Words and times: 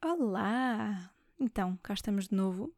Olá! 0.00 1.10
Então, 1.40 1.76
cá 1.82 1.92
estamos 1.92 2.28
de 2.28 2.34
novo 2.34 2.72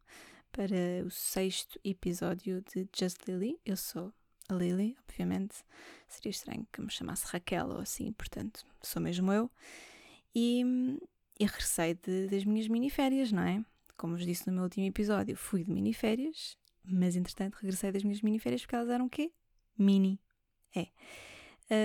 para 0.50 1.04
o 1.04 1.10
sexto 1.10 1.78
episódio 1.84 2.62
de 2.62 2.88
Just 2.98 3.28
Lily. 3.28 3.60
Eu 3.62 3.76
sou 3.76 4.10
a 4.48 4.54
Lily, 4.54 4.96
obviamente. 5.06 5.62
Seria 6.08 6.30
estranho 6.30 6.66
que 6.72 6.80
me 6.80 6.90
chamasse 6.90 7.26
Raquel 7.26 7.68
ou 7.68 7.80
assim, 7.80 8.10
portanto, 8.12 8.66
sou 8.80 9.02
mesmo 9.02 9.30
eu. 9.30 9.50
E, 10.34 10.62
e 11.38 11.44
regressei 11.44 11.92
de, 11.92 12.26
das 12.28 12.42
minhas 12.46 12.68
miniférias, 12.68 13.30
não 13.30 13.42
é? 13.42 13.62
Como 13.98 14.16
vos 14.16 14.24
disse 14.24 14.46
no 14.46 14.54
meu 14.54 14.62
último 14.64 14.86
episódio, 14.86 15.36
fui 15.36 15.62
de 15.62 15.70
miniférias, 15.70 16.56
mas 16.82 17.16
entretanto 17.16 17.56
regressei 17.56 17.92
das 17.92 18.02
minhas 18.02 18.22
miniférias 18.22 18.62
porque 18.62 18.76
elas 18.76 18.88
eram 18.88 19.04
o 19.04 19.10
quê? 19.10 19.30
Mini. 19.76 20.18
É. 20.74 20.88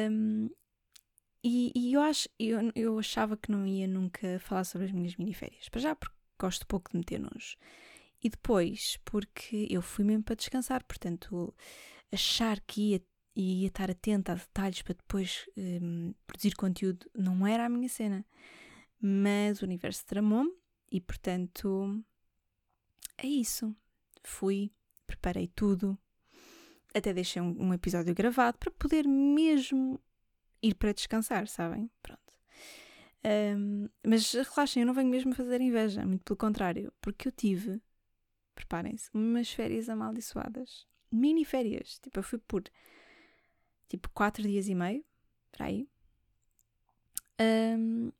Um, 0.10 0.50
e, 1.48 1.72
e, 1.76 1.94
eu, 1.94 2.02
acho, 2.02 2.28
eu, 2.40 2.72
eu 2.76 2.98
achava 2.98 3.38
que 3.38 3.52
não 3.52 3.68
ia 3.68 3.88
nunca 3.88 4.40
falar 4.40 4.64
sobre 4.64 4.88
as 4.88 4.92
minhas 4.92 5.16
miniférias. 5.16 5.70
Para 5.70 5.80
já, 5.80 5.96
porque 5.96 6.16
gosto 6.40 6.66
pouco 6.66 6.90
de 6.90 6.98
meter-nos. 6.98 7.56
E 8.24 8.30
depois, 8.30 8.98
porque 9.06 9.68
eu 9.70 9.80
fui 9.80 10.04
mesmo 10.04 10.24
para 10.24 10.34
descansar. 10.34 10.84
Portanto, 10.84 11.54
achar 12.12 12.60
que 12.62 12.94
ia, 12.94 13.02
ia 13.36 13.68
estar 13.68 13.92
atenta 13.92 14.32
a 14.32 14.36
detalhes 14.36 14.82
para 14.82 14.96
depois 14.96 15.46
um, 15.56 16.16
produzir 16.26 16.56
conteúdo 16.56 17.08
não 17.14 17.46
era 17.46 17.68
a 17.68 17.70
minha 17.70 17.90
cena. 17.90 18.26
Mas 19.00 19.62
o 19.62 19.66
universo 19.66 20.04
tramou-me 20.04 20.52
e, 20.92 21.00
portanto, 21.00 22.04
é 23.20 23.28
isso. 23.28 23.72
Fui, 24.24 24.72
preparei 25.06 25.48
tudo. 25.48 25.96
Até 26.92 27.14
deixei 27.14 27.40
um, 27.40 27.68
um 27.68 27.72
episódio 27.72 28.16
gravado 28.16 28.58
para 28.58 28.72
poder 28.72 29.08
mesmo 29.08 30.02
ir 30.68 30.76
para 30.76 30.94
descansar, 30.94 31.48
sabem? 31.48 31.90
Pronto. 32.02 32.22
Um, 33.26 33.90
mas 34.06 34.32
relaxem, 34.34 34.82
eu 34.82 34.88
não 34.88 34.94
venho 34.94 35.10
mesmo 35.10 35.34
fazer 35.34 35.60
inveja, 35.60 36.06
muito 36.06 36.24
pelo 36.24 36.38
contrário, 36.38 36.94
porque 37.02 37.28
eu 37.28 37.32
tive, 37.32 37.82
preparem-se, 38.54 39.10
umas 39.14 39.50
férias 39.50 39.90
amaldiçoadas. 39.90 40.88
Mini 41.12 41.46
férias. 41.46 42.00
Tipo, 42.00 42.20
eu 42.20 42.24
fui 42.24 42.40
por 42.40 42.64
tipo 43.88 44.10
quatro 44.10 44.44
dias 44.44 44.68
e 44.68 44.76
meio, 44.76 45.04
para 45.52 45.68
aí. 45.68 45.88
Um, 47.40 48.12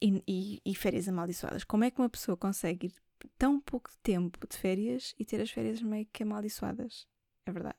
e, 0.00 0.22
e, 0.26 0.62
e, 0.64 0.74
férias 0.74 1.08
amaldiçoadas. 1.08 1.64
Como 1.64 1.84
é 1.84 1.90
que 1.90 2.00
uma 2.00 2.08
pessoa 2.08 2.36
consegue 2.36 2.88
ir 2.88 2.94
tão 3.36 3.60
pouco 3.60 3.90
tempo 4.02 4.46
de 4.46 4.56
férias 4.56 5.14
e 5.18 5.24
ter 5.24 5.40
as 5.40 5.50
férias 5.50 5.82
meio 5.82 6.06
que 6.12 6.22
amaldiçoadas? 6.22 7.06
É 7.46 7.52
verdade. 7.52 7.78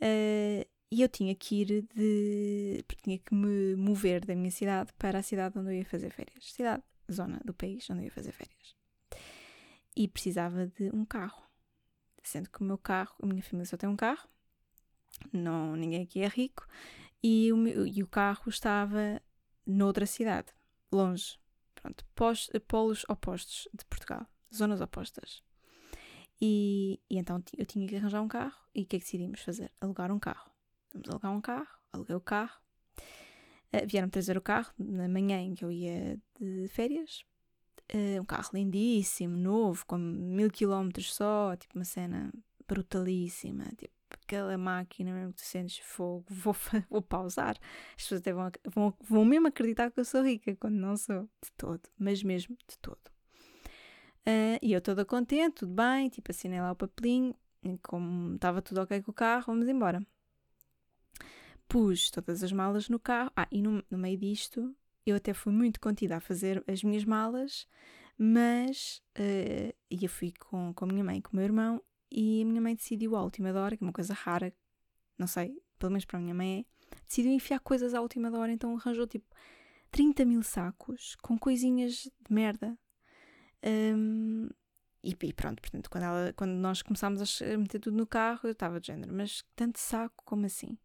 Uh, 0.00 0.77
e 0.90 1.02
eu 1.02 1.08
tinha 1.08 1.34
que 1.34 1.62
ir 1.62 1.82
de. 1.94 2.84
tinha 3.02 3.18
que 3.18 3.34
me 3.34 3.76
mover 3.76 4.24
da 4.24 4.34
minha 4.34 4.50
cidade 4.50 4.92
para 4.94 5.18
a 5.18 5.22
cidade 5.22 5.58
onde 5.58 5.70
eu 5.70 5.74
ia 5.74 5.84
fazer 5.84 6.10
férias. 6.10 6.52
Cidade, 6.52 6.82
zona 7.10 7.40
do 7.44 7.52
país 7.52 7.88
onde 7.90 8.00
eu 8.00 8.04
ia 8.06 8.10
fazer 8.10 8.32
férias. 8.32 8.74
E 9.94 10.08
precisava 10.08 10.66
de 10.66 10.90
um 10.94 11.04
carro. 11.04 11.42
Sendo 12.22 12.50
que 12.50 12.60
o 12.60 12.64
meu 12.64 12.78
carro, 12.78 13.14
a 13.22 13.26
minha 13.26 13.42
família 13.42 13.66
só 13.66 13.76
tem 13.76 13.88
um 13.88 13.96
carro, 13.96 14.28
não, 15.32 15.76
ninguém 15.76 16.02
aqui 16.02 16.20
é 16.20 16.28
rico, 16.28 16.66
e 17.22 17.52
o, 17.52 17.56
meu, 17.56 17.86
e 17.86 18.02
o 18.02 18.06
carro 18.06 18.48
estava 18.48 19.20
noutra 19.66 20.06
cidade, 20.06 20.48
longe. 20.92 21.38
Pronto, 21.74 22.04
pós, 22.14 22.50
polos 22.66 23.04
opostos 23.08 23.68
de 23.72 23.84
Portugal, 23.84 24.26
zonas 24.54 24.80
opostas. 24.80 25.42
E, 26.40 27.00
e 27.08 27.18
então 27.18 27.42
eu 27.56 27.66
tinha 27.66 27.86
que 27.86 27.96
arranjar 27.96 28.20
um 28.22 28.28
carro, 28.28 28.56
e 28.74 28.82
o 28.82 28.86
que 28.86 28.96
é 28.96 28.98
que 28.98 29.04
decidimos 29.04 29.40
fazer? 29.40 29.72
Alugar 29.80 30.10
um 30.12 30.18
carro. 30.18 30.50
Vamos 30.98 31.08
alugar 31.10 31.32
um 31.32 31.40
carro, 31.40 31.78
aluguei 31.92 32.16
o 32.16 32.20
carro. 32.20 32.58
Uh, 33.72 33.86
vieram 33.86 34.08
trazer 34.08 34.36
o 34.36 34.40
carro 34.40 34.72
na 34.78 35.08
manhã 35.08 35.40
em 35.40 35.54
que 35.54 35.64
eu 35.64 35.70
ia 35.70 36.18
de 36.40 36.68
férias. 36.68 37.24
Uh, 37.92 38.20
um 38.20 38.24
carro 38.24 38.50
lindíssimo, 38.52 39.36
novo, 39.36 39.86
com 39.86 39.96
mil 39.96 40.50
quilómetros 40.50 41.14
só, 41.14 41.54
tipo 41.56 41.78
uma 41.78 41.84
cena 41.84 42.32
brutalíssima, 42.66 43.64
tipo 43.76 43.94
aquela 44.10 44.56
máquina 44.56 45.12
mesmo 45.12 45.32
que 45.32 45.38
tu 45.42 45.46
sentes 45.46 45.78
fogo, 45.78 46.24
vou, 46.28 46.54
vou 46.90 47.02
pausar. 47.02 47.56
As 47.96 48.02
pessoas 48.02 48.20
até 48.20 48.32
vão, 48.32 48.50
vão, 48.74 48.94
vão 49.00 49.24
mesmo 49.24 49.48
acreditar 49.48 49.90
que 49.90 50.00
eu 50.00 50.04
sou 50.04 50.22
rica, 50.22 50.54
quando 50.56 50.74
não 50.74 50.96
sou, 50.96 51.22
de 51.42 51.52
todo, 51.56 51.82
mas 51.98 52.22
mesmo 52.22 52.56
de 52.68 52.78
todo. 52.78 53.08
Uh, 54.26 54.58
e 54.60 54.72
eu 54.72 54.80
toda 54.80 55.04
contente, 55.04 55.56
tudo 55.56 55.72
bem, 55.72 56.08
tipo 56.08 56.30
assinei 56.30 56.60
lá 56.60 56.72
o 56.72 56.76
papelinho, 56.76 57.34
como 57.82 58.34
estava 58.34 58.60
tudo 58.60 58.82
ok 58.82 59.02
com 59.02 59.10
o 59.10 59.14
carro, 59.14 59.44
vamos 59.46 59.68
embora 59.68 60.02
pus 61.68 62.10
todas 62.10 62.42
as 62.42 62.50
malas 62.52 62.88
no 62.88 62.98
carro. 62.98 63.30
Ah, 63.36 63.46
e 63.50 63.62
no, 63.62 63.84
no 63.90 63.98
meio 63.98 64.18
disto, 64.18 64.74
eu 65.06 65.16
até 65.16 65.32
fui 65.32 65.52
muito 65.52 65.80
contida 65.80 66.16
a 66.16 66.20
fazer 66.20 66.64
as 66.66 66.82
minhas 66.82 67.04
malas, 67.04 67.68
mas 68.16 69.02
uh, 69.18 69.74
eu 69.90 70.08
fui 70.08 70.32
com, 70.38 70.72
com 70.74 70.84
a 70.84 70.88
minha 70.88 71.04
mãe 71.04 71.20
com 71.20 71.32
o 71.32 71.36
meu 71.36 71.44
irmão, 71.44 71.82
e 72.10 72.42
a 72.42 72.44
minha 72.44 72.60
mãe 72.60 72.74
decidiu 72.74 73.14
à 73.16 73.22
última 73.22 73.52
hora, 73.52 73.76
que 73.76 73.84
é 73.84 73.86
uma 73.86 73.92
coisa 73.92 74.14
rara, 74.14 74.52
não 75.18 75.26
sei, 75.26 75.62
pelo 75.78 75.92
menos 75.92 76.04
para 76.04 76.18
a 76.18 76.22
minha 76.22 76.34
mãe 76.34 76.60
é, 76.60 76.96
decidiu 77.06 77.32
enfiar 77.32 77.60
coisas 77.60 77.94
à 77.94 78.00
última 78.00 78.30
hora, 78.36 78.50
então 78.50 78.76
arranjou 78.76 79.06
tipo 79.06 79.26
30 79.90 80.24
mil 80.24 80.42
sacos 80.42 81.16
com 81.22 81.38
coisinhas 81.38 82.10
de 82.20 82.34
merda. 82.34 82.78
Um, 83.64 84.48
e, 85.02 85.10
e, 85.10 85.32
pronto, 85.32 85.60
portanto, 85.60 85.88
quando, 85.90 86.04
ela, 86.04 86.32
quando 86.34 86.52
nós 86.52 86.82
começámos 86.82 87.42
a 87.42 87.58
meter 87.58 87.78
tudo 87.78 87.96
no 87.96 88.06
carro, 88.06 88.40
eu 88.44 88.52
estava 88.52 88.80
de 88.80 88.88
género, 88.88 89.14
mas 89.14 89.44
tanto 89.54 89.78
saco 89.78 90.22
como 90.24 90.46
assim? 90.46 90.76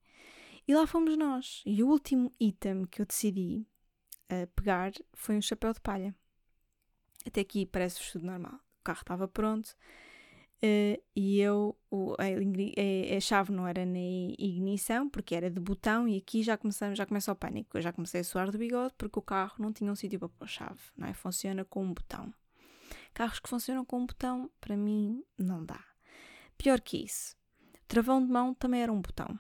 E 0.68 0.74
lá 0.74 0.88
fomos 0.88 1.18
nós. 1.18 1.62
E 1.66 1.84
o 1.84 1.90
último 1.90 2.32
item 2.40 2.86
que 2.86 3.02
eu 3.02 3.06
decidi 3.06 3.68
uh, 4.32 4.48
pegar 4.56 4.92
foi 5.14 5.38
um 5.38 5.42
chapéu 5.42 5.74
de 5.74 5.82
palha. 5.82 6.16
Até 7.26 7.42
aqui 7.42 7.66
parece-vos 7.66 8.12
tudo 8.12 8.26
normal. 8.26 8.56
O 8.56 8.84
carro 8.84 9.00
estava 9.02 9.28
pronto 9.28 9.70
uh, 10.64 11.04
e 11.16 11.40
eu, 11.40 11.78
o, 11.90 12.16
a, 12.18 13.16
a, 13.16 13.20
chave 13.20 13.52
não 13.52 13.68
era 13.68 13.86
na 13.86 14.00
ignição 14.38 15.10
porque 15.10 15.36
era 15.36 15.50
de 15.50 15.60
botão 15.60 16.08
e 16.08 16.18
aqui 16.18 16.44
já, 16.44 16.58
começamos, 16.58 16.98
já 16.98 17.06
começa 17.06 17.32
o 17.32 17.36
pânico. 17.36 17.78
Eu 17.78 17.82
já 17.82 17.92
comecei 17.92 18.22
a 18.22 18.24
suar 18.24 18.50
do 18.52 18.58
bigode 18.58 18.94
porque 18.98 19.20
o 19.20 19.22
carro 19.22 19.56
não 19.60 19.72
tinha 19.72 19.92
um 19.92 19.96
sítio 19.96 20.20
para 20.20 20.30
pôr 20.30 20.46
a 20.46 20.48
chave, 20.48 20.82
não 20.98 21.08
é? 21.08 21.14
Funciona 21.14 21.66
com 21.66 21.84
um 21.84 21.94
botão. 21.94 22.34
Carros 23.14 23.40
que 23.40 23.50
funcionam 23.50 23.86
com 23.86 24.00
um 24.00 24.06
botão, 24.06 24.50
para 24.60 24.76
mim, 24.76 25.24
não 25.38 25.64
dá. 25.64 25.84
Pior 26.58 26.82
que 26.82 27.04
isso, 27.04 27.36
o 27.76 27.86
travão 27.88 28.26
de 28.26 28.32
mão 28.32 28.54
também 28.54 28.82
era 28.82 28.92
um 28.92 29.02
botão. 29.02 29.38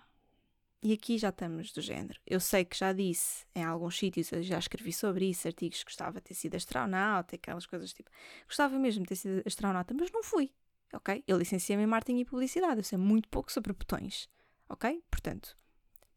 E 0.85 0.91
aqui 0.91 1.17
já 1.17 1.29
estamos 1.29 1.71
do 1.71 1.81
género. 1.81 2.19
Eu 2.27 2.41
sei 2.41 2.65
que 2.65 2.77
já 2.77 2.91
disse 2.91 3.45
em 3.55 3.63
alguns 3.63 3.97
sítios, 3.97 4.27
já 4.27 4.59
escrevi 4.59 4.91
sobre 4.91 5.29
isso, 5.29 5.47
artigos 5.47 5.79
que 5.79 5.85
gostava 5.85 6.19
de 6.19 6.25
ter 6.25 6.33
sido 6.33 6.55
astronauta, 6.55 7.37
aquelas 7.37 7.65
coisas 7.65 7.93
tipo. 7.93 8.11
Gostava 8.45 8.77
mesmo 8.77 9.03
de 9.03 9.07
ter 9.07 9.15
sido 9.15 9.41
astronauta, 9.45 9.93
mas 9.97 10.11
não 10.11 10.21
fui. 10.21 10.51
Ok? 10.93 11.23
Eu 11.25 11.37
licenciei-me 11.37 11.83
em 11.83 11.87
marketing 11.87 12.19
e 12.19 12.25
publicidade, 12.25 12.79
eu 12.79 12.83
sei 12.83 12.97
muito 12.97 13.29
pouco 13.29 13.49
sobre 13.49 13.71
botões. 13.71 14.29
Ok? 14.67 15.01
Portanto, 15.09 15.57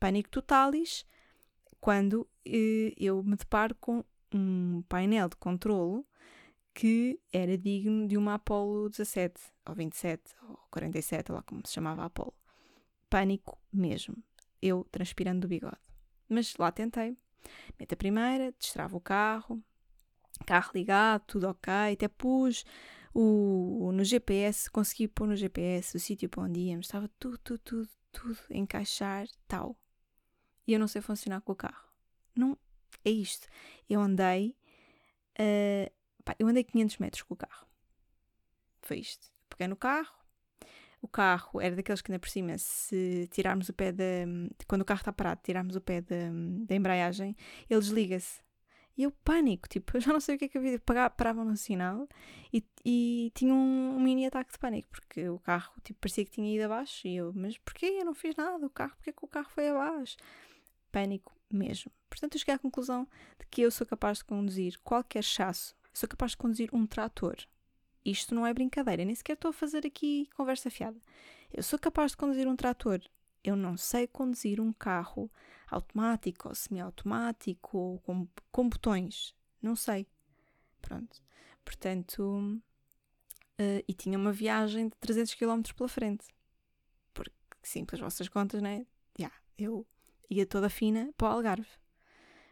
pânico 0.01 0.29
totalis 0.31 1.07
quando 1.81 2.29
eh, 2.45 2.93
eu 2.97 3.23
me 3.23 3.37
deparo 3.37 3.77
com 3.77 4.05
um 4.35 4.83
painel 4.89 5.29
de 5.29 5.37
controlo 5.37 6.05
que 6.75 7.21
era 7.33 7.57
digno 7.57 8.09
de 8.09 8.17
uma 8.17 8.35
Apollo 8.35 8.91
17, 8.91 9.41
ou 9.65 9.75
27, 9.77 10.35
ou 10.49 10.59
47, 10.73 11.31
lá 11.31 11.43
como 11.43 11.65
se 11.65 11.73
chamava 11.73 12.03
a 12.03 12.07
Apollo. 12.07 12.35
Pânico 13.09 13.57
mesmo 13.73 14.17
eu 14.67 14.85
transpirando 14.91 15.41
do 15.41 15.49
bigode. 15.49 15.77
Mas 16.29 16.57
lá 16.57 16.71
tentei. 16.71 17.17
Meto 17.79 17.93
a 17.93 17.97
primeira, 17.97 18.53
destravo 18.59 18.97
o 18.97 19.01
carro, 19.01 19.63
carro 20.45 20.73
ligado, 20.75 21.23
tudo 21.27 21.49
ok, 21.49 21.73
até 21.93 22.09
pus 22.09 22.65
o, 23.19 23.91
no 23.93 24.05
GPS, 24.05 24.71
consegui 24.71 25.09
pôr 25.09 25.27
no 25.27 25.35
GPS 25.35 25.97
o 25.97 26.01
sítio 26.01 26.29
para 26.29 26.43
onde 26.43 26.61
íamos, 26.61 26.87
estava 26.87 27.09
tudo, 27.19 27.39
tudo, 27.39 27.59
tudo, 27.61 27.89
tudo 28.13 28.39
encaixar, 28.51 29.27
tal. 29.49 29.75
E 30.67 30.75
eu 30.75 30.79
não 30.79 30.87
sei 30.87 31.01
funcionar 31.01 31.41
com 31.41 31.53
o 31.53 31.57
carro. 31.57 31.89
Não, 32.35 32.59
é 33.03 33.11
isto. 33.11 33.49
Eu 33.89 34.03
andei, 34.03 34.55
uh, 35.41 35.91
pá, 36.23 36.37
eu 36.39 36.47
andei 36.47 36.63
500 36.63 36.99
metros 36.99 37.23
com 37.23 37.33
o 37.33 37.37
carro. 37.37 37.67
Foi 38.83 38.99
isto. 38.99 39.33
Peguei 39.49 39.69
no 39.69 39.77
carro, 39.77 40.15
o 41.07 41.09
carro 41.09 41.61
era 41.61 41.75
daqueles 41.75 42.03
que 42.03 42.11
ainda 42.11 42.19
por 42.19 42.29
cima, 42.29 42.59
se 42.59 43.29
tirarmos 43.31 43.69
o 43.69 43.73
pé 43.73 43.93
da. 43.93 44.05
Quando 44.67 44.83
o 44.83 44.85
carro 44.85 45.01
está 45.01 45.13
parado, 45.13 45.41
tirarmos 45.43 45.77
o 45.77 45.81
pé 45.81 46.01
da, 46.01 46.17
da 46.67 46.75
embreagem, 46.75 47.35
ele 47.71 47.81
desliga-se. 47.81 48.45
E 48.99 49.03
eu 49.03 49.11
pânico, 49.11 49.69
tipo, 49.69 49.97
eu 49.97 50.01
já 50.01 50.13
não 50.13 50.21
sei 50.21 50.37
o 50.37 50.39
que 50.39 50.47
é 50.47 50.49
que 50.49 50.59
havia. 50.59 50.81
Paravam 51.17 51.45
no 51.45 51.57
sinal 51.57 52.09
e, 52.53 52.65
e 52.85 53.31
tinha 53.35 53.53
um, 53.55 53.97
um, 53.97 54.01
mini 54.01 54.27
ataque 54.27 54.53
de 54.53 54.59
pânico, 54.59 54.89
porque 54.91 55.29
o 55.29 55.39
carro, 55.39 55.73
tipo, 55.85 56.01
parecia 56.01 56.25
que 56.25 56.31
tinha 56.31 56.55
ido 56.55 56.65
abaixo. 56.65 57.07
E 57.07 57.17
eu, 57.17 57.33
mas 57.35 57.57
porquê? 57.59 57.87
Eu 57.87 58.05
não 58.05 58.15
fiz 58.15 58.35
nada. 58.35 58.65
O 58.65 58.71
carro, 58.71 58.95
porquê 58.97 59.13
que 59.13 59.25
o 59.25 59.29
carro 59.29 59.51
foi 59.51 59.69
abaixo? 59.69 60.17
Pânico 60.91 61.33
mesmo. 61.53 61.93
Portanto, 62.09 62.35
eu 62.35 62.39
cheguei 62.41 62.55
à 62.55 62.59
conclusão 62.59 63.07
de 63.39 63.47
que 63.51 63.61
eu 63.63 63.71
sou 63.71 63.87
capaz 63.87 64.19
de 64.19 64.25
conduzir 64.25 64.79
qualquer 64.83 65.23
chasso. 65.23 65.77
Sou 65.93 66.09
capaz 66.09 66.33
de 66.33 66.39
conduzir 66.39 66.71
um 66.73 66.87
trator 66.87 67.37
isto 68.11 68.35
não 68.35 68.47
é 68.47 68.55
brincadeira, 68.55 69.05
nem 69.05 69.15
sequer 69.15 69.35
estou 69.35 69.51
a 69.51 69.53
fazer 69.53 69.87
aqui 69.87 70.29
conversa 70.37 70.71
fiada. 70.71 71.01
Eu 71.53 71.63
sou 71.63 71.79
capaz 71.79 72.13
de 72.13 72.17
conduzir 72.17 72.47
um 72.47 72.57
trator. 72.57 73.01
Eu 73.43 73.57
não 73.57 73.77
sei 73.77 74.07
conduzir 74.07 74.61
um 74.61 74.73
carro 74.73 75.31
automático 75.69 76.49
ou 76.49 76.55
semiautomático 76.55 77.77
ou 77.77 77.99
com, 78.01 78.29
com 78.51 78.69
botões. 78.69 79.35
Não 79.61 79.77
sei. 79.77 80.07
Pronto. 80.81 81.23
Portanto, 81.65 82.61
uh, 83.61 83.85
e 83.87 83.93
tinha 83.95 84.19
uma 84.19 84.33
viagem 84.33 84.89
de 84.89 84.97
300 84.97 85.35
km 85.35 85.63
pela 85.77 85.89
frente. 85.89 86.27
Porque, 87.13 87.33
sim, 87.63 87.85
pelas 87.85 88.01
vossas 88.01 88.29
contas, 88.29 88.63
né? 88.63 88.87
Yeah, 89.19 89.35
eu 89.59 89.87
ia 90.31 90.47
toda 90.47 90.69
fina 90.69 91.13
para 91.17 91.29
o 91.29 91.31
Algarve. 91.33 91.69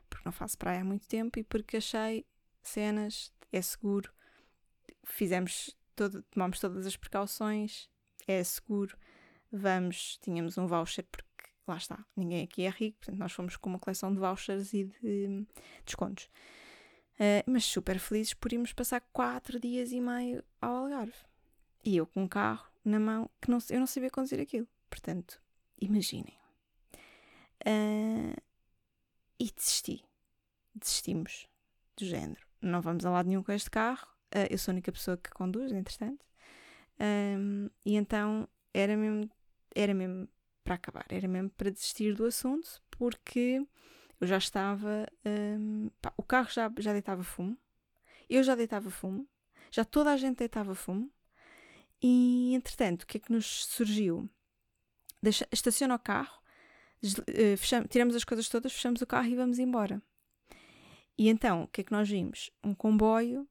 Porque 0.08 0.24
não 0.24 0.32
faço 0.32 0.58
praia 0.58 0.80
há 0.80 0.84
muito 0.84 1.08
tempo 1.08 1.38
e 1.38 1.44
porque 1.44 1.76
achei 1.76 2.26
cenas, 2.62 3.32
é 3.52 3.60
seguro. 3.60 4.12
Fizemos, 5.04 5.74
todo, 5.94 6.22
tomamos 6.30 6.58
todas 6.58 6.86
as 6.86 6.96
precauções, 6.96 7.88
é 8.26 8.42
seguro. 8.42 8.96
Vamos, 9.52 10.18
tínhamos 10.22 10.58
um 10.58 10.66
voucher 10.66 11.04
porque 11.04 11.24
lá 11.66 11.76
está, 11.76 12.04
ninguém 12.16 12.42
aqui 12.42 12.62
é 12.62 12.70
rico, 12.70 12.98
portanto 12.98 13.18
nós 13.18 13.32
fomos 13.32 13.56
com 13.56 13.70
uma 13.70 13.78
coleção 13.78 14.12
de 14.12 14.18
vouchers 14.18 14.72
e 14.72 14.84
de 14.84 15.46
descontos. 15.84 16.28
Uh, 17.14 17.46
mas 17.46 17.64
super 17.64 17.98
felizes 17.98 18.34
por 18.34 18.52
irmos 18.52 18.72
passar 18.72 19.00
quatro 19.12 19.60
dias 19.60 19.92
e 19.92 20.00
meio 20.00 20.42
ao 20.60 20.76
Algarve. 20.76 21.14
E 21.84 21.96
eu 21.96 22.06
com 22.06 22.24
um 22.24 22.28
carro 22.28 22.66
na 22.84 22.98
mão 22.98 23.30
que 23.40 23.50
não, 23.50 23.58
eu 23.70 23.78
não 23.78 23.86
sabia 23.86 24.10
conduzir 24.10 24.40
aquilo. 24.40 24.66
Portanto, 24.90 25.40
imaginem. 25.80 26.36
Uh, 27.66 28.34
e 29.38 29.50
desisti. 29.52 30.04
Desistimos 30.74 31.48
do 31.96 32.04
género. 32.04 32.44
Não 32.60 32.80
vamos 32.80 33.04
a 33.04 33.10
lado 33.10 33.28
nenhum 33.28 33.42
com 33.42 33.52
este 33.52 33.70
carro. 33.70 34.08
Uh, 34.34 34.50
eu 34.50 34.58
sou 34.58 34.72
a 34.72 34.74
única 34.74 34.90
pessoa 34.90 35.16
que 35.16 35.30
conduz, 35.30 35.70
entretanto. 35.70 36.24
Um, 37.00 37.68
e 37.84 37.96
então 37.96 38.48
era 38.72 38.96
mesmo, 38.96 39.30
era 39.74 39.94
mesmo 39.94 40.28
para 40.62 40.74
acabar, 40.74 41.06
era 41.08 41.28
mesmo 41.28 41.50
para 41.50 41.70
desistir 41.70 42.14
do 42.14 42.24
assunto, 42.24 42.82
porque 42.90 43.64
eu 44.20 44.26
já 44.26 44.38
estava. 44.38 45.06
Um, 45.24 45.90
pá, 46.00 46.12
o 46.16 46.22
carro 46.22 46.50
já, 46.50 46.72
já 46.78 46.92
deitava 46.92 47.22
fumo, 47.22 47.56
eu 48.28 48.42
já 48.42 48.54
deitava 48.54 48.90
fumo, 48.90 49.28
já 49.70 49.84
toda 49.84 50.12
a 50.12 50.16
gente 50.16 50.38
deitava 50.38 50.74
fumo, 50.74 51.12
e 52.02 52.54
entretanto, 52.54 53.02
o 53.02 53.06
que 53.06 53.18
é 53.18 53.20
que 53.20 53.32
nos 53.32 53.66
surgiu? 53.66 54.28
Deixa, 55.22 55.46
estaciona 55.52 55.94
o 55.94 55.98
carro, 55.98 56.38
uh, 57.02 57.56
fechamos, 57.56 57.88
tiramos 57.88 58.16
as 58.16 58.24
coisas 58.24 58.48
todas, 58.48 58.72
fechamos 58.72 59.00
o 59.00 59.06
carro 59.06 59.28
e 59.28 59.36
vamos 59.36 59.58
embora. 59.58 60.02
E 61.16 61.28
então, 61.28 61.62
o 61.62 61.68
que 61.68 61.82
é 61.82 61.84
que 61.84 61.92
nós 61.92 62.08
vimos? 62.08 62.50
Um 62.62 62.74
comboio 62.74 63.48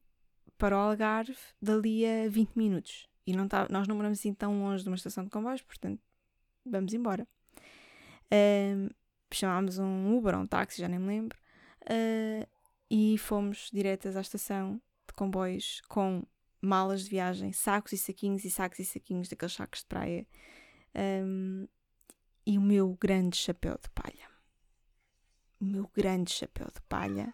para 0.63 0.77
o 0.77 0.79
Algarve 0.79 1.35
dali 1.61 2.05
a 2.05 2.29
20 2.29 2.55
minutos. 2.55 3.09
E 3.27 3.35
não 3.35 3.49
tá, 3.49 3.67
nós 3.69 3.85
não 3.85 3.97
moramos 3.97 4.17
assim 4.17 4.33
tão 4.33 4.63
longe 4.63 4.81
de 4.81 4.89
uma 4.89 4.95
estação 4.95 5.25
de 5.25 5.29
comboios, 5.29 5.61
portanto, 5.61 6.01
vamos 6.65 6.93
embora. 6.93 7.27
Chamámos 9.33 9.77
um 9.77 10.15
Uber 10.15 10.33
ou 10.35 10.43
um 10.43 10.47
táxi, 10.47 10.79
já 10.79 10.87
nem 10.87 10.99
me 10.99 11.07
lembro, 11.07 11.37
uh, 11.81 12.47
e 12.89 13.17
fomos 13.17 13.69
diretas 13.73 14.15
à 14.15 14.21
estação 14.21 14.81
de 15.05 15.13
comboios 15.13 15.81
com 15.89 16.23
malas 16.61 17.03
de 17.03 17.09
viagem, 17.09 17.51
sacos 17.51 17.91
e 17.91 17.97
saquinhos 17.97 18.45
e 18.45 18.49
sacos 18.49 18.79
e 18.79 18.85
saquinhos 18.85 19.27
daqueles 19.27 19.55
sacos 19.55 19.81
de 19.81 19.87
praia 19.87 20.25
um, 21.25 21.67
e 22.47 22.57
o 22.57 22.61
meu 22.61 22.97
grande 23.01 23.35
chapéu 23.35 23.77
de 23.83 23.89
palha. 23.89 24.29
O 25.59 25.65
meu 25.65 25.91
grande 25.93 26.31
chapéu 26.31 26.67
de 26.67 26.81
palha. 26.87 27.33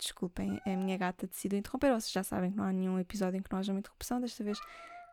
Desculpem, 0.00 0.58
a 0.64 0.70
minha 0.70 0.96
gata 0.96 1.26
decidiu 1.26 1.58
interromper. 1.58 1.90
Vocês 1.90 2.10
já 2.10 2.24
sabem 2.24 2.50
que 2.50 2.56
não 2.56 2.64
há 2.64 2.72
nenhum 2.72 2.98
episódio 2.98 3.38
em 3.38 3.42
que 3.42 3.52
não 3.52 3.58
haja 3.58 3.72
uma 3.72 3.80
interrupção. 3.80 4.20
Desta 4.20 4.42
vez 4.42 4.58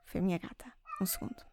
foi 0.06 0.22
a 0.22 0.24
minha 0.24 0.38
gata. 0.38 0.72
Um 1.02 1.06
segundo. 1.06 1.46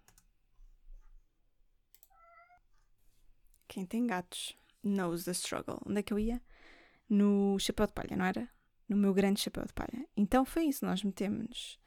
Quem 3.66 3.84
tem 3.84 4.06
gatos 4.06 4.56
knows 4.84 5.24
the 5.24 5.32
struggle. 5.32 5.80
Onde 5.84 5.98
é 5.98 6.02
que 6.02 6.12
eu 6.12 6.18
ia? 6.18 6.40
No 7.08 7.58
chapéu 7.58 7.86
de 7.86 7.92
palha, 7.92 8.16
não 8.16 8.24
era? 8.24 8.48
No 8.88 8.96
meu 8.96 9.12
grande 9.12 9.40
chapéu 9.40 9.64
de 9.64 9.72
palha. 9.72 10.06
Então 10.16 10.44
foi 10.44 10.66
isso, 10.66 10.84
nós 10.84 11.02
metemos 11.02 11.80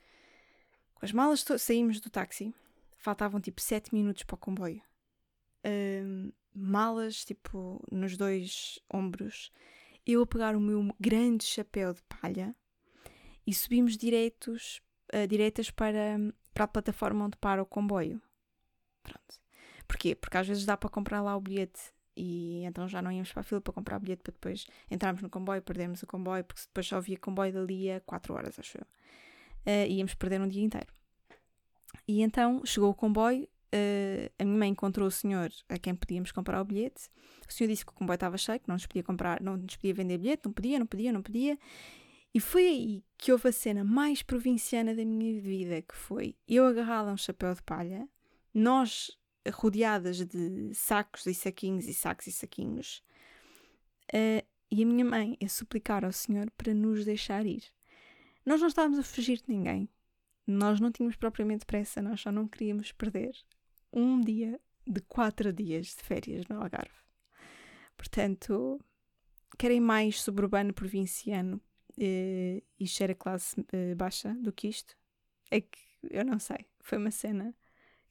com 0.95 1.05
as 1.05 1.11
malas, 1.11 1.45
saímos 1.59 2.01
do 2.01 2.09
táxi, 2.09 2.53
faltavam 2.97 3.39
tipo 3.39 3.61
7 3.61 3.93
minutos 3.93 4.23
para 4.23 4.35
o 4.35 4.37
comboio. 4.37 4.81
Uh, 5.63 6.33
malas, 6.53 7.23
tipo, 7.23 7.81
nos 7.91 8.17
dois 8.17 8.79
ombros. 8.91 9.51
Eu 10.07 10.21
a 10.21 10.25
pegar 10.25 10.55
o 10.55 10.61
meu 10.61 10.95
grande 10.97 11.43
chapéu 11.43 11.93
de 11.93 12.01
palha 12.03 12.55
e 13.45 13.53
subimos 13.53 13.97
direitos, 13.97 14.81
uh, 15.13 15.27
direitas 15.27 15.69
para, 15.69 16.17
para 16.53 16.63
a 16.63 16.67
plataforma 16.67 17.25
onde 17.25 17.35
para 17.35 17.61
o 17.61 17.65
comboio. 17.65 18.21
Pronto. 19.03 19.41
Porquê? 19.85 20.15
Porque 20.15 20.37
às 20.37 20.47
vezes 20.47 20.65
dá 20.65 20.77
para 20.77 20.89
comprar 20.89 21.21
lá 21.21 21.35
o 21.35 21.41
bilhete 21.41 21.93
e 22.15 22.63
então 22.63 22.87
já 22.87 23.01
não 23.01 23.11
íamos 23.11 23.33
para 23.33 23.41
a 23.41 23.43
fila 23.43 23.59
para 23.59 23.73
comprar 23.73 23.97
o 23.97 23.99
bilhete 23.99 24.23
para 24.23 24.31
depois 24.31 24.65
entrarmos 24.89 25.21
no 25.21 25.29
comboio, 25.29 25.61
perdermos 25.61 26.01
o 26.01 26.07
comboio, 26.07 26.45
porque 26.45 26.61
depois 26.61 26.87
só 26.87 26.95
havia 26.95 27.17
comboio 27.17 27.51
dali 27.51 27.91
a 27.91 27.99
4 27.99 28.33
horas, 28.33 28.57
acho 28.57 28.77
eu. 28.77 28.85
Uh, 29.65 29.91
íamos 29.91 30.13
perder 30.13 30.39
um 30.39 30.47
dia 30.47 30.63
inteiro. 30.63 30.87
E 32.07 32.21
então 32.21 32.65
chegou 32.65 32.89
o 32.89 32.95
comboio, 32.95 33.45
uh, 33.73 34.31
a 34.39 34.45
minha 34.45 34.57
mãe 34.57 34.69
encontrou 34.69 35.07
o 35.07 35.11
senhor 35.11 35.51
a 35.69 35.77
quem 35.77 35.95
podíamos 35.95 36.31
comprar 36.31 36.61
o 36.61 36.65
bilhete. 36.65 37.09
O 37.47 37.51
senhor 37.51 37.69
disse 37.69 37.85
que 37.85 37.91
o 37.91 37.95
comboio 37.95 38.15
estava 38.15 38.37
cheio, 38.37 38.59
que 38.59 38.67
não 38.67 38.75
nos 38.75 38.85
podia 38.85 39.03
comprar, 39.03 39.41
não 39.41 39.57
nos 39.57 39.75
podia 39.75 39.93
vender 39.93 40.17
bilhete, 40.17 40.43
não 40.45 40.53
podia, 40.53 40.79
não 40.79 40.85
podia, 40.85 41.11
não 41.11 41.21
podia. 41.21 41.57
E 42.33 42.39
foi 42.39 42.67
aí 42.67 43.03
que 43.17 43.31
houve 43.31 43.49
a 43.49 43.51
cena 43.51 43.83
mais 43.83 44.21
provinciana 44.21 44.93
da 44.93 45.03
minha 45.03 45.41
vida, 45.41 45.81
que 45.81 45.95
foi 45.95 46.35
eu 46.47 46.65
agarrada 46.65 47.09
a 47.09 47.13
um 47.13 47.17
chapéu 47.17 47.53
de 47.53 47.63
palha, 47.63 48.07
nós 48.53 49.17
rodeadas 49.53 50.25
de 50.25 50.73
sacos 50.73 51.25
e 51.25 51.33
saquinhos 51.33 51.87
e 51.87 51.93
sacos 51.93 52.27
e 52.27 52.31
saquinhos. 52.31 53.03
Uh, 54.13 54.45
e 54.69 54.83
a 54.83 54.85
minha 54.85 55.05
mãe 55.05 55.37
a 55.43 55.47
suplicar 55.47 56.03
ao 56.03 56.11
Senhor 56.11 56.51
para 56.51 56.73
nos 56.73 57.05
deixar 57.05 57.45
ir. 57.45 57.63
Nós 58.45 58.59
não 58.59 58.67
estávamos 58.67 58.99
a 58.99 59.03
fugir 59.03 59.37
de 59.37 59.45
ninguém. 59.47 59.89
Nós 60.45 60.79
não 60.79 60.91
tínhamos 60.91 61.15
propriamente 61.15 61.65
pressa, 61.65 62.01
nós 62.01 62.21
só 62.21 62.31
não 62.31 62.47
queríamos 62.47 62.91
perder 62.91 63.33
um 63.91 64.21
dia 64.21 64.59
de 64.85 65.01
quatro 65.01 65.51
dias 65.51 65.87
de 65.87 66.03
férias 66.03 66.47
no 66.47 66.61
Algarve. 66.61 67.03
Portanto, 67.97 68.79
querem 69.57 69.79
mais 69.79 70.21
suburbano 70.21 70.73
provinciano 70.73 71.57
uh, 71.57 72.63
e 72.79 72.87
cheira 72.87 73.15
classe 73.15 73.59
uh, 73.59 73.95
baixa 73.95 74.33
do 74.35 74.53
que 74.53 74.67
isto? 74.67 74.95
É 75.51 75.61
que 75.61 75.79
eu 76.03 76.23
não 76.23 76.39
sei. 76.39 76.67
Foi 76.79 76.97
uma 76.97 77.11
cena 77.11 77.55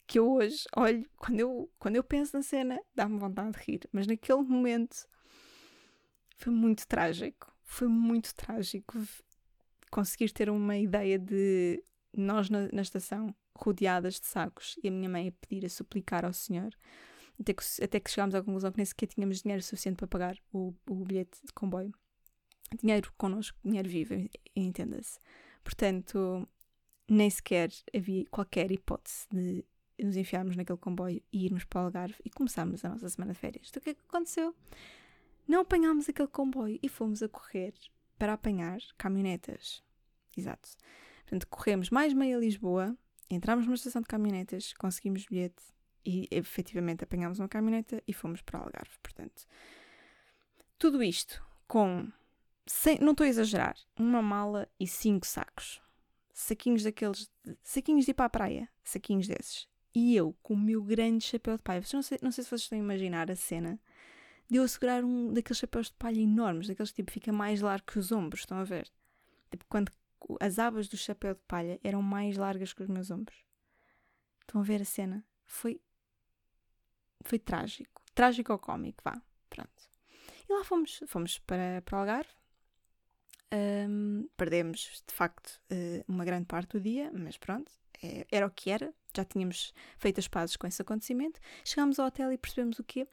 que 0.06 0.18
eu 0.18 0.30
hoje 0.30 0.64
olho, 0.76 1.08
quando 1.16 1.40
eu, 1.40 1.72
quando 1.78 1.96
eu 1.96 2.04
penso 2.04 2.36
na 2.36 2.42
cena, 2.42 2.80
dá-me 2.94 3.18
vontade 3.18 3.52
de 3.52 3.64
rir, 3.64 3.88
mas 3.92 4.06
naquele 4.06 4.42
momento 4.42 5.06
foi 6.36 6.52
muito 6.52 6.86
trágico. 6.86 7.52
Foi 7.62 7.88
muito 7.88 8.34
trágico 8.34 8.96
conseguir 9.90 10.30
ter 10.30 10.50
uma 10.50 10.76
ideia 10.76 11.18
de 11.18 11.82
nós 12.16 12.48
na, 12.48 12.68
na 12.72 12.82
estação 12.82 13.34
rodeadas 13.58 14.20
de 14.20 14.26
sacos 14.26 14.78
e 14.82 14.88
a 14.88 14.90
minha 14.90 15.08
mãe 15.08 15.28
a 15.28 15.32
pedir, 15.32 15.64
a 15.64 15.68
suplicar 15.68 16.24
ao 16.24 16.32
senhor, 16.32 16.70
até 17.40 17.52
que, 17.52 17.62
até 17.82 18.00
que 18.00 18.10
chegámos 18.10 18.34
à 18.34 18.42
conclusão 18.42 18.70
que 18.70 18.78
nem 18.78 18.86
sequer 18.86 19.06
tínhamos 19.06 19.42
dinheiro 19.42 19.62
suficiente 19.62 19.96
para 19.96 20.06
pagar 20.06 20.38
o, 20.52 20.74
o 20.88 21.04
bilhete 21.04 21.38
de 21.44 21.52
comboio. 21.52 21.92
Dinheiro 22.80 23.12
connosco, 23.16 23.58
dinheiro 23.64 23.88
vivo, 23.88 24.14
entenda-se. 24.54 25.18
Portanto, 25.62 26.48
nem 27.08 27.30
sequer 27.30 27.70
havia 27.94 28.24
qualquer 28.26 28.70
hipótese 28.70 29.26
de 29.30 29.64
nos 30.02 30.16
enfiarmos 30.16 30.56
naquele 30.56 30.78
comboio 30.78 31.22
e 31.32 31.46
irmos 31.46 31.64
para 31.64 31.82
o 31.82 31.84
Algarve 31.84 32.16
e 32.24 32.30
começámos 32.30 32.84
a 32.84 32.88
nossa 32.90 33.08
semana 33.08 33.32
de 33.32 33.38
férias. 33.38 33.68
Então 33.68 33.80
o 33.80 33.84
que 33.84 33.90
é 33.90 33.94
que 33.94 34.00
aconteceu? 34.08 34.54
Não 35.46 35.60
apanhámos 35.60 36.08
aquele 36.08 36.28
comboio 36.28 36.78
e 36.82 36.88
fomos 36.88 37.22
a 37.22 37.28
correr 37.28 37.72
para 38.18 38.32
apanhar 38.32 38.78
caminhonetas. 38.98 39.82
Exato. 40.36 40.68
Portanto, 41.22 41.46
corremos 41.48 41.90
mais 41.90 42.12
meia 42.12 42.36
Lisboa, 42.36 42.96
entramos 43.28 43.66
numa 43.66 43.74
estação 43.74 44.02
de 44.02 44.08
caminhonetas, 44.08 44.72
conseguimos 44.74 45.26
bilhete 45.26 45.62
e 46.04 46.28
efetivamente 46.30 47.02
apanhámos 47.02 47.38
uma 47.38 47.48
caminhoneta 47.48 48.02
e 48.06 48.12
fomos 48.12 48.40
para 48.40 48.60
Algarve. 48.60 48.96
Portanto, 49.02 49.44
tudo 50.78 51.02
isto 51.02 51.44
com, 51.66 52.10
sem, 52.66 52.98
não 53.00 53.12
estou 53.12 53.24
a 53.24 53.28
exagerar, 53.28 53.76
uma 53.98 54.22
mala 54.22 54.68
e 54.78 54.86
cinco 54.86 55.26
sacos. 55.26 55.82
Saquinhos 56.32 56.82
daqueles, 56.82 57.30
saquinhos 57.62 58.04
de 58.04 58.10
ir 58.10 58.14
para 58.14 58.26
a 58.26 58.30
praia, 58.30 58.68
saquinhos 58.84 59.26
desses. 59.26 59.66
E 59.94 60.14
eu, 60.14 60.36
com 60.42 60.54
o 60.54 60.58
meu 60.58 60.82
grande 60.82 61.24
chapéu 61.24 61.56
de 61.56 61.62
palha, 61.62 61.82
não 61.92 62.02
sei, 62.02 62.18
não 62.22 62.30
sei 62.30 62.44
se 62.44 62.50
vocês 62.50 62.62
estão 62.62 62.78
a 62.78 62.82
imaginar 62.82 63.30
a 63.30 63.36
cena, 63.36 63.80
de 64.48 64.56
eu 64.56 64.68
segurar 64.68 65.02
um 65.02 65.32
daqueles 65.32 65.58
chapéus 65.58 65.86
de 65.86 65.94
palha 65.94 66.20
enormes, 66.20 66.68
daqueles 66.68 66.92
tipo 66.92 67.10
fica 67.10 67.32
mais 67.32 67.62
largo 67.62 67.86
que 67.86 67.98
os 67.98 68.12
ombros, 68.12 68.42
estão 68.42 68.58
a 68.58 68.64
ver? 68.64 68.88
Tipo, 69.50 69.64
quando 69.68 69.90
as 70.40 70.58
abas 70.58 70.88
do 70.88 70.96
chapéu 70.96 71.34
de 71.34 71.40
palha 71.42 71.78
eram 71.82 72.02
mais 72.02 72.36
largas 72.36 72.72
que 72.72 72.82
os 72.82 72.88
meus 72.88 73.10
ombros. 73.10 73.44
Estão 74.40 74.60
a 74.60 74.64
ver 74.64 74.82
a 74.82 74.84
cena? 74.84 75.24
Foi. 75.44 75.80
Foi 77.22 77.38
trágico. 77.38 78.02
Trágico 78.14 78.52
ou 78.52 78.58
cómico, 78.58 79.02
vá. 79.04 79.20
Pronto. 79.50 79.90
E 80.48 80.52
lá 80.52 80.64
fomos, 80.64 81.00
fomos 81.06 81.38
para, 81.40 81.82
para 81.82 81.98
Algarve. 81.98 82.30
Um, 83.52 84.28
perdemos, 84.36 85.02
de 85.06 85.14
facto, 85.14 85.60
uh, 85.70 86.04
uma 86.08 86.24
grande 86.24 86.46
parte 86.46 86.72
do 86.72 86.80
dia, 86.80 87.10
mas 87.12 87.36
pronto, 87.36 87.70
é, 88.02 88.26
era 88.30 88.46
o 88.46 88.50
que 88.50 88.70
era 88.70 88.92
já 89.16 89.24
tínhamos 89.24 89.72
feito 89.96 90.20
as 90.20 90.28
pazes 90.28 90.56
com 90.56 90.66
esse 90.66 90.82
acontecimento. 90.82 91.40
Chegámos 91.64 91.98
ao 91.98 92.06
hotel 92.06 92.32
e 92.32 92.38
percebemos 92.38 92.78
o 92.78 92.84
quê? 92.84 93.08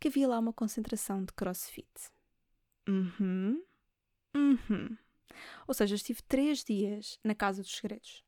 Que 0.00 0.08
havia 0.08 0.28
lá 0.28 0.38
uma 0.38 0.52
concentração 0.52 1.24
de 1.24 1.32
crossfit. 1.32 1.88
Uhum. 2.88 3.62
Uhum. 4.34 4.96
Ou 5.66 5.74
seja, 5.74 5.94
eu 5.94 5.96
estive 5.96 6.22
três 6.22 6.64
dias 6.64 7.18
na 7.22 7.34
Casa 7.34 7.62
dos 7.62 7.74
Segredos. 7.74 8.24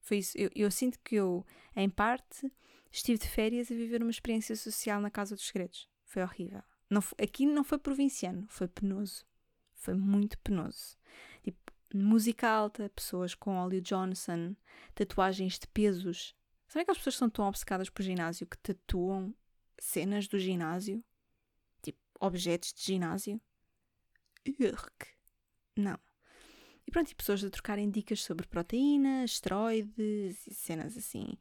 Foi 0.00 0.18
isso. 0.18 0.36
Eu, 0.36 0.50
eu 0.54 0.70
sinto 0.70 0.98
que 1.00 1.14
eu, 1.14 1.46
em 1.76 1.88
parte, 1.88 2.52
estive 2.90 3.18
de 3.18 3.28
férias 3.28 3.70
a 3.70 3.74
viver 3.74 4.02
uma 4.02 4.10
experiência 4.10 4.54
social 4.56 5.00
na 5.00 5.10
Casa 5.10 5.34
dos 5.34 5.46
Segredos. 5.46 5.88
Foi 6.04 6.22
horrível. 6.22 6.62
Não, 6.90 7.02
aqui 7.18 7.46
não 7.46 7.64
foi 7.64 7.78
provinciano, 7.78 8.46
foi 8.48 8.68
penoso. 8.68 9.24
Foi 9.72 9.94
muito 9.94 10.38
penoso. 10.38 10.98
Tipo, 11.42 11.72
música 11.94 12.48
alta, 12.48 12.90
pessoas 12.90 13.34
com 13.34 13.56
óleo 13.56 13.80
Johnson, 13.80 14.54
tatuagens 14.94 15.58
de 15.58 15.66
pesos. 15.68 16.36
Sabe 16.68 16.82
aquelas 16.82 16.98
pessoas 16.98 17.14
que 17.14 17.18
são 17.18 17.30
tão 17.30 17.48
obcecadas 17.48 17.88
por 17.88 18.02
ginásio 18.02 18.46
que 18.46 18.58
tatuam 18.58 19.34
cenas 19.78 20.28
do 20.28 20.38
ginásio? 20.38 21.02
Tipo, 21.82 21.98
objetos 22.20 22.72
de 22.74 22.82
ginásio? 22.82 23.40
Urk. 24.60 25.08
Não. 25.76 25.98
Pronto, 26.92 27.10
e 27.10 27.14
pessoas 27.14 27.42
a 27.42 27.48
trocarem 27.48 27.90
dicas 27.90 28.22
sobre 28.22 28.46
proteínas, 28.46 29.30
esteroides 29.30 30.46
e 30.46 30.52
cenas 30.52 30.94
assim. 30.94 31.38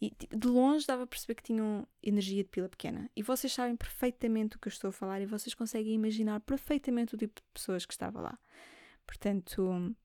E 0.00 0.10
tipo, 0.10 0.38
de 0.38 0.46
longe 0.46 0.86
dava 0.86 1.02
a 1.02 1.06
perceber 1.06 1.34
que 1.34 1.42
tinham 1.42 1.84
energia 2.00 2.44
de 2.44 2.48
pila 2.48 2.68
pequena. 2.68 3.10
E 3.16 3.20
vocês 3.20 3.52
sabem 3.52 3.74
perfeitamente 3.74 4.56
o 4.56 4.60
que 4.60 4.68
eu 4.68 4.70
estou 4.70 4.90
a 4.90 4.92
falar 4.92 5.20
e 5.20 5.26
vocês 5.26 5.52
conseguem 5.52 5.94
imaginar 5.94 6.38
perfeitamente 6.42 7.12
o 7.16 7.18
tipo 7.18 7.34
de 7.34 7.42
pessoas 7.52 7.84
que 7.84 7.92
estava 7.92 8.20
lá. 8.20 8.38
Portanto, 9.04 9.96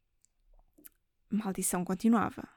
maldição 1.30 1.86
continuava. 1.86 2.50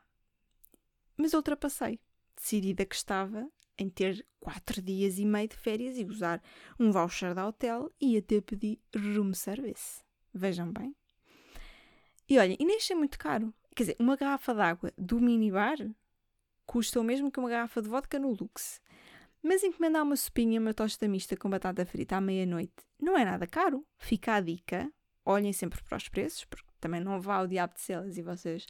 Mas 1.19 1.35
ultrapassei, 1.35 2.01
decidida 2.35 2.87
que 2.87 2.95
estava 2.95 3.47
em 3.77 3.91
ter 3.91 4.27
quatro 4.41 4.81
dias 4.81 5.19
e 5.19 5.27
meio 5.27 5.49
de 5.49 5.57
férias 5.57 5.99
e 5.99 6.05
usar 6.07 6.43
um 6.81 6.91
voucher 6.91 7.35
da 7.35 7.47
hotel 7.47 7.93
e 8.01 8.17
até 8.17 8.41
pedir 8.41 8.81
room 8.97 9.35
service. 9.35 10.01
Vejam 10.33 10.73
bem. 10.73 10.97
E 12.29 12.39
olha, 12.39 12.57
e 12.59 12.65
nem 12.65 12.77
achei 12.77 12.97
muito 12.97 13.19
caro. 13.19 13.53
Quer 13.75 13.85
dizer, 13.85 13.97
uma 13.99 14.17
garrafa 14.17 14.55
d'água 14.55 14.93
do 14.97 15.21
minibar 15.21 15.77
custa 16.67 17.01
o 17.01 17.05
mesmo 17.05 17.31
que 17.31 17.39
uma 17.39 17.49
garrafa 17.49 17.83
de 17.83 17.89
vodka 17.89 18.19
no 18.19 18.31
Lux. 18.31 18.81
Mas 19.43 19.63
encomendar 19.65 20.03
uma 20.03 20.17
sopinha, 20.17 20.61
uma 20.61 20.73
tosta 20.73 21.09
mista 21.09 21.37
com 21.37 21.51
batata 21.51 21.85
frita 21.85 22.17
à 22.17 22.21
meia-noite 22.21 22.85
não 23.03 23.19
é 23.19 23.25
nada 23.25 23.47
caro. 23.47 23.85
Fica 23.99 24.35
a 24.35 24.41
dica. 24.41 24.91
Olhem 25.25 25.53
sempre 25.53 25.83
para 25.83 25.97
os 25.97 26.09
preços, 26.09 26.45
porque 26.45 26.67
também 26.81 27.01
não 27.01 27.21
vá 27.21 27.37
ao 27.37 27.47
diabo 27.47 27.75
de 27.75 27.81
celas 27.81 28.17
e 28.17 28.23
vocês 28.23 28.67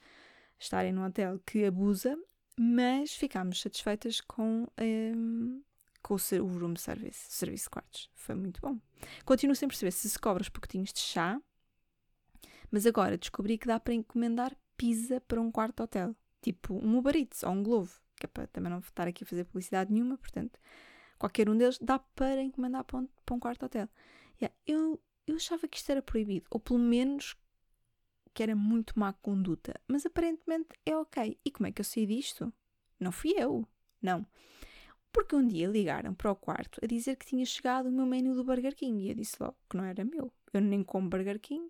estarem 0.59 0.93
num 0.93 1.05
hotel 1.05 1.39
que 1.47 1.65
abusa, 1.65 2.17
mas 2.59 3.15
ficámos 3.15 3.61
satisfeitas 3.61 4.21
com, 4.21 4.67
um, 4.81 5.63
com 6.03 6.15
o, 6.15 6.59
room 6.59 6.77
service, 6.77 7.27
serviço 7.31 7.65
de 7.65 7.71
quartos. 7.71 8.11
Foi 8.15 8.35
muito 8.35 8.61
bom. 8.61 8.79
Continuo 9.25 9.57
sem 9.57 9.69
perceber 9.69 9.91
se 9.91 10.09
se 10.09 10.19
cobra 10.19 10.43
os 10.43 10.49
pacotinhos 10.49 10.93
de 10.93 11.01
chá, 11.01 11.41
mas 12.73 12.87
agora 12.87 13.19
descobri 13.19 13.59
que 13.59 13.67
dá 13.67 13.79
para 13.79 13.93
encomendar 13.93 14.57
pizza 14.77 15.21
para 15.21 15.41
um 15.41 15.53
quarto 15.53 15.83
hotel, 15.83 16.17
tipo 16.41 16.75
um 16.75 16.97
Uber 16.97 17.15
Eats 17.15 17.43
ou 17.43 17.51
um 17.51 17.63
Glovo, 17.63 18.01
que 18.17 18.27
é 18.27 18.29
para 18.29 18.47
também 18.47 18.73
não 18.73 18.79
estar 18.81 19.07
aqui 19.07 19.23
a 19.23 19.27
fazer 19.27 19.45
publicidade 19.45 19.93
nenhuma, 19.93 20.17
portanto, 20.17 20.59
qualquer 21.19 21.49
um 21.49 21.57
deles 21.57 21.79
dá 21.79 21.99
para 21.99 22.43
encomendar 22.43 22.83
para 22.85 22.99
um, 22.99 23.09
para 23.25 23.35
um 23.35 23.39
quarto 23.39 23.67
hotel. 23.67 23.89
Yeah, 24.41 24.57
eu, 24.67 25.01
eu 25.27 25.37
achava 25.37 25.69
que 25.69 25.77
isto 25.77 25.93
era 25.93 26.03
proibido, 26.03 26.47
ou 26.51 26.59
pelo 26.59 26.79
menos 26.79 27.37
que 28.35 28.43
era 28.43 28.57
muito 28.57 28.99
má 28.99 29.13
conduta, 29.13 29.79
mas 29.87 30.07
aparentemente 30.07 30.71
é 30.87 30.97
ok. 30.97 31.39
E 31.45 31.51
como 31.51 31.67
é 31.67 31.73
que 31.73 31.83
eu 31.83 31.85
sei 31.85 32.07
disto? 32.07 32.53
Não 32.99 33.13
fui 33.13 33.35
eu, 33.37 33.69
não. 34.01 34.27
Porque 35.13 35.37
um 35.37 35.47
dia 35.47 35.69
ligaram 35.69 36.15
para 36.15 36.31
o 36.31 36.35
quarto 36.35 36.81
a 36.83 36.87
dizer 36.87 37.17
que 37.17 37.27
tinha 37.27 37.45
chegado 37.45 37.89
o 37.91 37.93
meu 37.93 38.07
menu 38.07 38.35
do 38.35 38.43
Burger 38.43 38.75
King 38.75 39.05
e 39.05 39.11
eu 39.11 39.15
disse 39.15 39.37
logo 39.39 39.57
que 39.69 39.77
não 39.77 39.85
era 39.85 40.03
meu. 40.05 40.33
Eu 40.53 40.61
nem 40.63 40.83
como 40.83 41.11
Burger 41.11 41.39
King. 41.39 41.69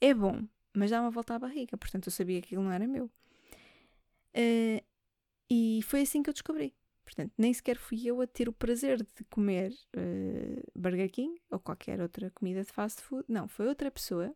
É 0.00 0.12
bom, 0.14 0.42
mas 0.74 0.90
dá 0.90 1.00
uma 1.00 1.10
volta 1.10 1.34
à 1.34 1.38
barriga, 1.38 1.76
portanto 1.76 2.06
eu 2.06 2.12
sabia 2.12 2.40
que 2.40 2.48
aquilo 2.48 2.62
não 2.62 2.72
era 2.72 2.86
meu. 2.86 3.06
Uh, 4.34 4.82
e 5.50 5.80
foi 5.82 6.02
assim 6.02 6.22
que 6.22 6.30
eu 6.30 6.34
descobri. 6.34 6.74
Portanto, 7.04 7.32
nem 7.36 7.52
sequer 7.52 7.76
fui 7.76 8.06
eu 8.06 8.20
a 8.20 8.26
ter 8.26 8.48
o 8.48 8.52
prazer 8.52 8.98
de 8.98 9.24
comer 9.28 9.72
uh, 9.96 10.62
Burger 10.74 11.10
King 11.10 11.40
ou 11.50 11.58
qualquer 11.58 12.00
outra 12.00 12.30
comida 12.30 12.62
de 12.62 12.72
fast 12.72 13.02
food. 13.02 13.24
Não, 13.28 13.48
foi 13.48 13.66
outra 13.66 13.90
pessoa 13.90 14.34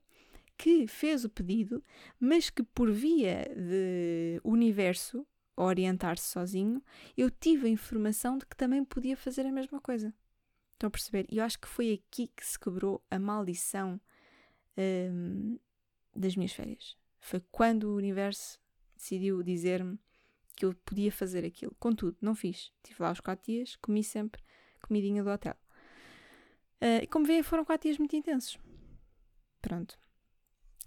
que 0.58 0.86
fez 0.86 1.24
o 1.24 1.30
pedido, 1.30 1.82
mas 2.18 2.50
que 2.50 2.62
por 2.62 2.90
via 2.90 3.50
de 3.54 4.40
universo 4.42 5.26
orientar-se 5.56 6.28
sozinho, 6.28 6.82
eu 7.16 7.30
tive 7.30 7.66
a 7.66 7.70
informação 7.70 8.36
de 8.36 8.44
que 8.44 8.56
também 8.56 8.84
podia 8.84 9.16
fazer 9.16 9.46
a 9.46 9.52
mesma 9.52 9.80
coisa. 9.80 10.12
Estão 10.74 10.88
a 10.88 10.90
perceber? 10.90 11.26
E 11.30 11.38
eu 11.38 11.44
acho 11.44 11.58
que 11.58 11.68
foi 11.68 11.94
aqui 11.94 12.28
que 12.28 12.44
se 12.44 12.58
quebrou 12.58 13.02
a 13.10 13.18
maldição 13.18 13.98
um, 14.78 15.59
das 16.14 16.37
minhas 16.37 16.52
férias. 16.52 16.97
Foi 17.21 17.40
quando 17.50 17.85
o 17.85 17.97
universo 17.97 18.59
decidiu 18.95 19.42
dizer-me 19.42 19.99
que 20.56 20.64
eu 20.64 20.75
podia 20.85 21.12
fazer 21.12 21.45
aquilo. 21.45 21.75
Contudo, 21.78 22.16
não 22.21 22.35
fiz. 22.35 22.73
Estive 22.76 23.02
lá 23.02 23.12
os 23.12 23.21
quatro 23.21 23.52
dias, 23.52 23.76
comi 23.76 24.02
sempre 24.02 24.42
comidinha 24.80 25.23
do 25.23 25.30
hotel. 25.30 25.56
Uh, 26.80 27.02
e 27.02 27.06
como 27.06 27.26
veem, 27.26 27.42
foram 27.42 27.64
quatro 27.64 27.88
dias 27.88 27.99
muito 27.99 28.16
intensos. 28.16 28.59
Pronto. 29.61 29.99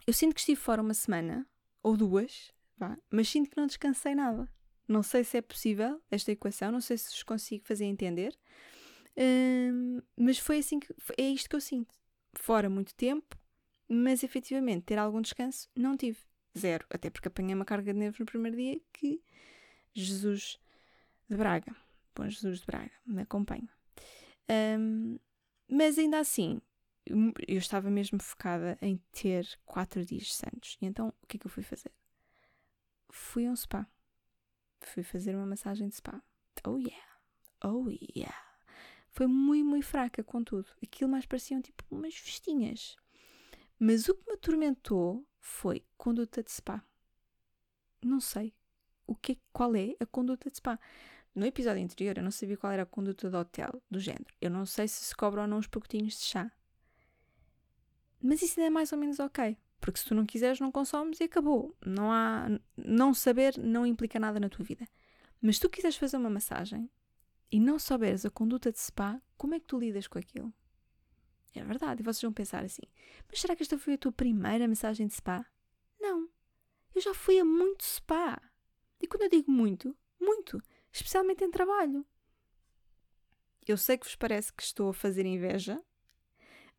Eu 0.08 0.14
sinto 0.14 0.34
que 0.34 0.40
estive 0.40 0.60
fora 0.60 0.82
uma 0.82 0.94
semana, 0.94 1.48
ou 1.84 1.96
duas, 1.96 2.52
vá, 2.78 2.98
mas 3.12 3.30
sinto 3.30 3.50
que 3.50 3.58
não 3.58 3.68
descansei 3.68 4.16
nada. 4.16 4.52
Não 4.88 5.04
sei 5.04 5.24
se 5.24 5.38
é 5.38 5.42
possível 5.42 6.02
esta 6.10 6.32
equação, 6.32 6.72
não 6.72 6.82
sei 6.82 6.98
se 6.98 7.10
vos 7.10 7.24
consigo 7.24 7.66
fazer 7.66 7.86
entender, 7.86 8.36
hum, 9.16 10.02
mas 10.18 10.40
foi 10.40 10.60
assim 10.60 10.80
que 10.80 10.92
é 11.18 11.30
isto 11.30 11.50
que 11.50 11.56
eu 11.56 11.62
sinto. 11.62 11.94
Fora 12.34 12.70
muito 12.70 12.96
tempo, 12.96 13.38
mas 13.90 14.24
efetivamente 14.24 14.84
ter 14.84 14.98
algum 14.98 15.22
descanso 15.22 15.68
não 15.76 15.98
tive. 15.98 16.20
Zero. 16.58 16.86
Até 16.90 17.10
porque 17.10 17.28
apanhei 17.28 17.56
uma 17.56 17.66
carga 17.66 17.94
de 17.94 18.00
nervos 18.00 18.20
no 18.20 18.26
primeiro 18.26 18.56
dia 18.56 18.80
que 18.94 19.22
Jesus 19.94 20.60
de 21.30 21.36
Braga, 21.36 21.76
bom 22.16 22.28
Jesus 22.28 22.60
de 22.60 22.66
Braga, 22.66 22.92
me 23.06 23.22
acompanha. 23.22 23.70
Um, 24.80 25.20
mas 25.68 26.00
ainda 26.00 26.20
assim, 26.20 26.60
eu 27.48 27.58
estava 27.58 27.90
mesmo 27.90 28.22
focada 28.22 28.78
em 28.82 28.98
ter 29.12 29.48
quatro 29.66 30.04
dias 30.06 30.34
santos. 30.34 30.78
E 30.82 30.86
então, 30.86 31.14
o 31.22 31.28
que 31.28 31.38
é 31.38 31.40
que 31.40 31.46
eu 31.46 31.52
fui 31.52 31.64
fazer? 31.64 31.92
Fui 33.10 33.46
a 33.46 33.52
um 33.52 33.56
spa. 33.56 33.88
Fui 34.82 35.04
fazer 35.04 35.36
uma 35.36 35.46
massagem 35.46 35.88
de 35.88 35.96
spa. 35.96 36.22
Oh 36.66 36.78
yeah! 36.78 37.06
Oh 37.64 37.90
yeah! 37.90 38.36
Foi 39.10 39.28
muito, 39.28 39.66
muito 39.66 39.86
fraca, 39.86 40.24
contudo. 40.24 40.68
Aquilo 40.84 41.10
mais 41.10 41.26
pareciam 41.26 41.62
tipo 41.62 41.84
umas 41.92 42.16
festinhas. 42.16 42.96
Mas 43.80 44.10
o 44.10 44.14
que 44.14 44.28
me 44.28 44.34
atormentou 44.34 45.26
foi 45.40 45.86
conduta 45.98 46.44
de 46.44 46.52
spa. 46.52 46.84
Não 48.04 48.20
sei 48.20 48.54
o 49.08 49.16
que, 49.16 49.40
qual 49.52 49.76
é 49.76 49.96
a 50.00 50.06
conduta 50.06 50.50
de 50.50 50.58
spa. 50.58 50.80
No 51.34 51.46
episódio 51.46 51.84
anterior 51.84 52.18
eu 52.18 52.24
não 52.24 52.32
sabia 52.32 52.58
qual 52.58 52.74
era 52.74 52.84
a 52.84 52.86
conduta 52.86 53.30
do 53.30 53.38
hotel, 53.38 53.82
do 53.90 54.00
género. 54.00 54.28
Eu 54.42 54.50
não 54.50 54.66
sei 54.66 54.88
se 54.88 55.06
se 55.06 55.16
cobra 55.16 55.42
ou 55.42 55.48
não 55.48 55.58
os 55.58 55.68
pacotinhos 55.68 56.14
de 56.14 56.26
chá. 56.26 56.52
Mas 58.22 58.42
isso 58.42 58.60
ainda 58.60 58.68
é 58.68 58.70
mais 58.70 58.92
ou 58.92 59.00
menos 59.00 59.20
ok. 59.20 59.58
Porque 59.80 60.00
se 60.00 60.06
tu 60.06 60.14
não 60.14 60.26
quiseres, 60.26 60.60
não 60.60 60.72
consomes 60.72 61.20
e 61.22 61.24
acabou. 61.24 61.76
Não 61.86 62.12
há. 62.12 62.48
Não 62.76 63.14
saber 63.14 63.58
não 63.58 63.86
implica 63.86 64.20
nada 64.20 64.40
na 64.40 64.50
tua 64.50 64.66
vida. 64.66 64.86
Mas 65.42 65.56
se 65.56 65.62
tu 65.62 65.70
quiseres 65.70 65.96
fazer 65.96 66.18
uma 66.18 66.30
massagem 66.30 66.90
e 67.50 67.60
não 67.60 67.80
souberes 67.80 68.26
a 68.26 68.30
conduta 68.30 68.72
de 68.72 68.80
spa, 68.80 69.22
como 69.38 69.56
é 69.56 69.60
que 69.60 69.66
tu 69.66 69.80
lidas 69.80 70.08
com 70.08 70.20
aquilo? 70.20 70.54
É 71.54 71.64
verdade. 71.64 72.02
E 72.02 72.04
vocês 72.04 72.22
vão 72.22 72.34
pensar 72.34 72.64
assim: 72.64 72.84
mas 73.28 73.42
será 73.42 73.56
que 73.56 73.64
esta 73.64 73.78
foi 73.78 73.94
a 73.94 73.98
tua 73.98 74.12
primeira 74.12 74.68
massagem 74.68 75.08
de 75.08 75.14
spa? 75.14 75.46
Não. 76.00 76.30
Eu 76.94 77.02
já 77.02 77.14
fui 77.14 77.40
a 77.40 77.46
muito 77.46 77.84
spa. 77.84 78.42
E 79.02 79.08
quando 79.08 79.24
eu 79.24 79.30
digo 79.30 79.52
muito, 79.52 79.96
muito. 80.20 80.62
Especialmente 80.92 81.44
em 81.44 81.52
trabalho. 81.52 82.06
Eu 83.68 83.78
sei 83.78 83.98
que 83.98 84.06
vos 84.06 84.16
parece 84.16 84.52
que 84.52 84.64
estou 84.64 84.90
a 84.90 84.94
fazer 84.94 85.26
inveja, 85.26 85.80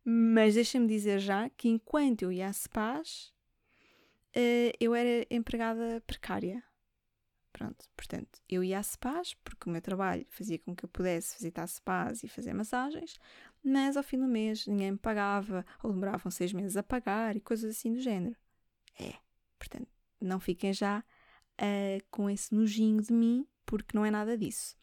mas 0.03 0.55
deixa-me 0.55 0.87
dizer 0.87 1.19
já 1.19 1.49
que 1.49 1.69
enquanto 1.69 2.23
eu 2.23 2.31
ia 2.31 2.47
a 2.47 2.53
SPAs, 2.53 3.33
uh, 4.35 4.75
eu 4.79 4.93
era 4.93 5.25
empregada 5.29 6.03
precária. 6.05 6.63
Pronto, 7.53 7.85
portanto, 7.95 8.41
eu 8.49 8.63
ia 8.63 8.79
a 8.79 8.83
SPAs 8.83 9.33
porque 9.35 9.69
o 9.69 9.71
meu 9.71 9.81
trabalho 9.81 10.25
fazia 10.29 10.57
com 10.59 10.75
que 10.75 10.83
eu 10.83 10.89
pudesse 10.89 11.35
visitar 11.35 11.67
SPAs 11.67 12.23
e 12.23 12.27
fazer 12.27 12.53
massagens, 12.53 13.17
mas 13.63 13.97
ao 13.97 14.03
fim 14.03 14.17
do 14.17 14.27
mês 14.27 14.65
ninguém 14.67 14.91
me 14.91 14.97
pagava, 14.97 15.65
ou 15.83 15.91
demoravam 15.91 16.31
seis 16.31 16.53
meses 16.53 16.77
a 16.77 16.83
pagar 16.83 17.35
e 17.35 17.41
coisas 17.41 17.77
assim 17.77 17.93
do 17.93 17.99
género. 17.99 18.35
É, 18.99 19.13
portanto, 19.57 19.87
não 20.19 20.39
fiquem 20.39 20.73
já 20.73 20.99
uh, 20.99 22.05
com 22.09 22.29
esse 22.29 22.53
nojinho 22.53 23.01
de 23.01 23.13
mim, 23.13 23.47
porque 23.65 23.95
não 23.95 24.05
é 24.05 24.11
nada 24.11 24.37
disso. 24.37 24.75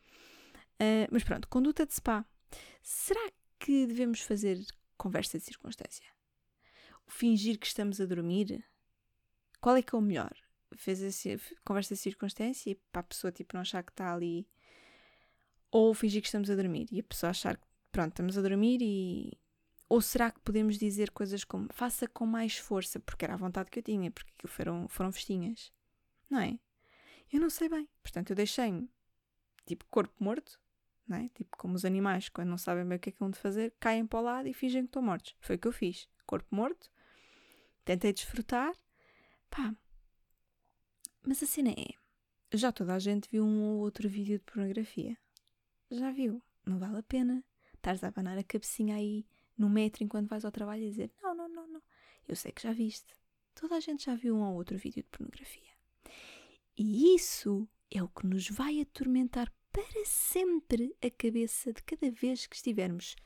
Uh, 0.80 1.08
mas 1.10 1.24
pronto, 1.24 1.48
conduta 1.48 1.84
de 1.84 1.94
spa. 1.94 2.24
Será 2.82 3.30
que 3.58 3.86
devemos 3.86 4.20
fazer 4.20 4.64
conversa 4.98 5.38
de 5.38 5.44
circunstância. 5.44 6.04
Fingir 7.06 7.58
que 7.58 7.66
estamos 7.66 8.00
a 8.00 8.04
dormir, 8.04 8.62
qual 9.60 9.76
é 9.76 9.82
que 9.82 9.94
é 9.94 9.98
o 9.98 10.02
melhor? 10.02 10.34
Fez 10.76 11.00
conversa 11.64 11.94
de 11.94 12.00
circunstância 12.00 12.76
para 12.92 13.00
a 13.00 13.04
pessoa 13.04 13.32
tipo, 13.32 13.54
não 13.54 13.62
achar 13.62 13.82
que 13.82 13.92
está 13.92 14.12
ali. 14.12 14.46
Ou 15.70 15.94
fingir 15.94 16.20
que 16.20 16.28
estamos 16.28 16.50
a 16.50 16.56
dormir 16.56 16.88
e 16.90 17.00
a 17.00 17.02
pessoa 17.02 17.30
achar 17.30 17.56
que, 17.56 17.66
pronto, 17.98 18.12
estamos 18.12 18.38
a 18.38 18.42
dormir 18.42 18.78
e 18.80 19.36
ou 19.88 20.00
será 20.00 20.30
que 20.30 20.38
podemos 20.38 20.78
dizer 20.78 21.10
coisas 21.10 21.42
como 21.42 21.66
faça 21.72 22.06
com 22.06 22.24
mais 22.24 22.56
força, 22.56 23.00
porque 23.00 23.24
era 23.24 23.34
a 23.34 23.36
vontade 23.36 23.72
que 23.72 23.80
eu 23.80 23.82
tinha, 23.82 24.08
porque 24.08 24.30
aquilo 24.36 24.52
foram, 24.52 24.88
foram 24.88 25.10
festinhas? 25.10 25.72
Não 26.30 26.38
é? 26.38 26.60
Eu 27.32 27.40
não 27.40 27.50
sei 27.50 27.68
bem. 27.68 27.88
Portanto, 28.00 28.30
eu 28.30 28.36
deixei-me 28.36 28.88
tipo 29.66 29.84
corpo 29.86 30.14
morto, 30.22 30.60
não 31.08 31.16
é? 31.16 31.28
Tipo 31.30 31.56
como 31.56 31.74
os 31.74 31.84
animais, 31.84 32.28
quando 32.28 32.50
não 32.50 32.58
sabem 32.58 32.86
bem 32.86 32.98
o 32.98 33.00
que 33.00 33.08
é 33.08 33.12
que 33.12 33.18
vão 33.18 33.30
de 33.30 33.38
fazer, 33.38 33.74
caem 33.80 34.06
para 34.06 34.20
o 34.20 34.22
lado 34.22 34.46
e 34.46 34.54
fingem 34.54 34.82
que 34.82 34.90
estão 34.90 35.02
mortos. 35.02 35.34
Foi 35.40 35.56
o 35.56 35.58
que 35.58 35.66
eu 35.66 35.72
fiz. 35.72 36.08
Corpo 36.24 36.54
morto, 36.54 36.88
tentei 37.84 38.12
desfrutar, 38.12 38.74
pá. 39.50 39.74
Mas 41.26 41.42
a 41.42 41.46
cena 41.46 41.70
é: 41.70 42.56
já 42.56 42.70
toda 42.70 42.94
a 42.94 42.98
gente 43.00 43.28
viu 43.28 43.44
um 43.44 43.60
ou 43.60 43.78
outro 43.80 44.08
vídeo 44.08 44.38
de 44.38 44.44
pornografia. 44.44 45.18
Já 45.90 46.12
viu? 46.12 46.40
Não 46.64 46.78
vale 46.78 46.98
a 46.98 47.02
pena. 47.02 47.42
Estares 47.78 48.02
a 48.02 48.08
abanar 48.08 48.36
a 48.36 48.42
cabecinha 48.42 48.96
aí 48.96 49.24
no 49.56 49.70
metro 49.70 50.04
enquanto 50.04 50.28
vais 50.28 50.44
ao 50.44 50.52
trabalho 50.52 50.82
e 50.82 50.90
dizer: 50.90 51.12
Não, 51.22 51.34
não, 51.34 51.48
não, 51.48 51.66
não. 51.68 51.82
Eu 52.26 52.36
sei 52.36 52.52
que 52.52 52.62
já 52.62 52.72
viste. 52.72 53.14
Toda 53.54 53.76
a 53.76 53.80
gente 53.80 54.04
já 54.04 54.14
viu 54.14 54.36
um 54.36 54.42
ou 54.42 54.54
outro 54.56 54.76
vídeo 54.76 55.02
de 55.02 55.08
pornografia. 55.08 55.72
E 56.76 57.14
isso 57.14 57.68
é 57.90 58.02
o 58.02 58.08
que 58.08 58.26
nos 58.26 58.48
vai 58.48 58.80
atormentar 58.80 59.52
para 59.72 60.04
sempre 60.04 60.94
a 61.02 61.10
cabeça 61.10 61.72
de 61.72 61.82
cada 61.82 62.10
vez 62.10 62.46
que 62.46 62.56
estivermos 62.56 63.16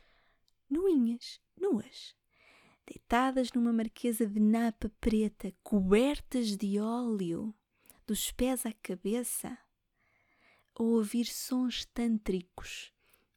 nuinhas, 0.68 1.40
nuas, 1.58 2.14
deitadas 2.86 3.52
numa 3.52 3.72
marquesa 3.72 4.26
de 4.26 4.40
napa 4.40 4.90
preta, 5.00 5.52
cobertas 5.62 6.56
de 6.56 6.78
óleo, 6.78 7.54
dos 8.06 8.30
pés 8.32 8.66
à 8.66 8.72
cabeça, 8.72 9.58
a 10.74 10.82
ouvir 10.82 11.26
sons 11.26 11.84
tântricos, 11.86 12.91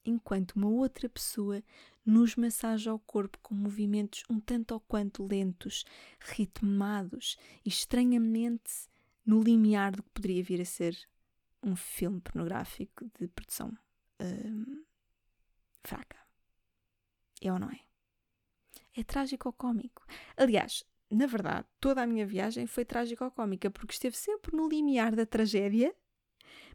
enquanto 0.06 0.52
uma 0.54 0.68
outra 0.68 1.10
pessoa 1.10 1.64
nos 2.06 2.36
massaja 2.36 2.94
o 2.94 3.00
corpo 3.00 3.40
com 3.42 3.56
movimentos 3.56 4.24
um 4.30 4.40
tanto 4.40 4.74
ou 4.74 4.80
quanto 4.80 5.26
lentos, 5.26 5.84
ritmados 6.20 7.38
e 7.66 7.70
estranhamente 7.70 8.90
no 9.26 9.42
limiar 9.42 9.96
do 9.96 10.04
que 10.04 10.10
poderia 10.12 10.44
vir 10.44 10.62
a 10.62 10.66
ser 10.66 10.96
um 11.64 11.76
filme 11.76 12.22
pornográfico 12.22 13.10
de 13.20 13.28
produção 13.28 13.76
hum, 14.22 14.84
fraca. 15.84 16.18
É 17.42 17.52
ou 17.52 17.60
não 17.60 17.70
é? 17.70 17.80
É 18.96 19.04
trágico 19.04 19.50
ou 19.50 19.54
cómico. 19.54 20.06
Aliás, 20.38 20.86
na 21.10 21.26
verdade, 21.26 21.68
toda 21.80 22.02
a 22.04 22.08
minha 22.08 22.26
viagem 22.26 22.66
foi 22.68 22.86
trágico 22.86 23.24
ou 23.24 23.32
cómica 23.32 23.70
porque 23.70 23.94
esteve 23.94 24.16
sempre 24.16 24.56
no 24.56 24.68
limiar 24.68 25.16
da 25.16 25.26
tragédia, 25.26 25.94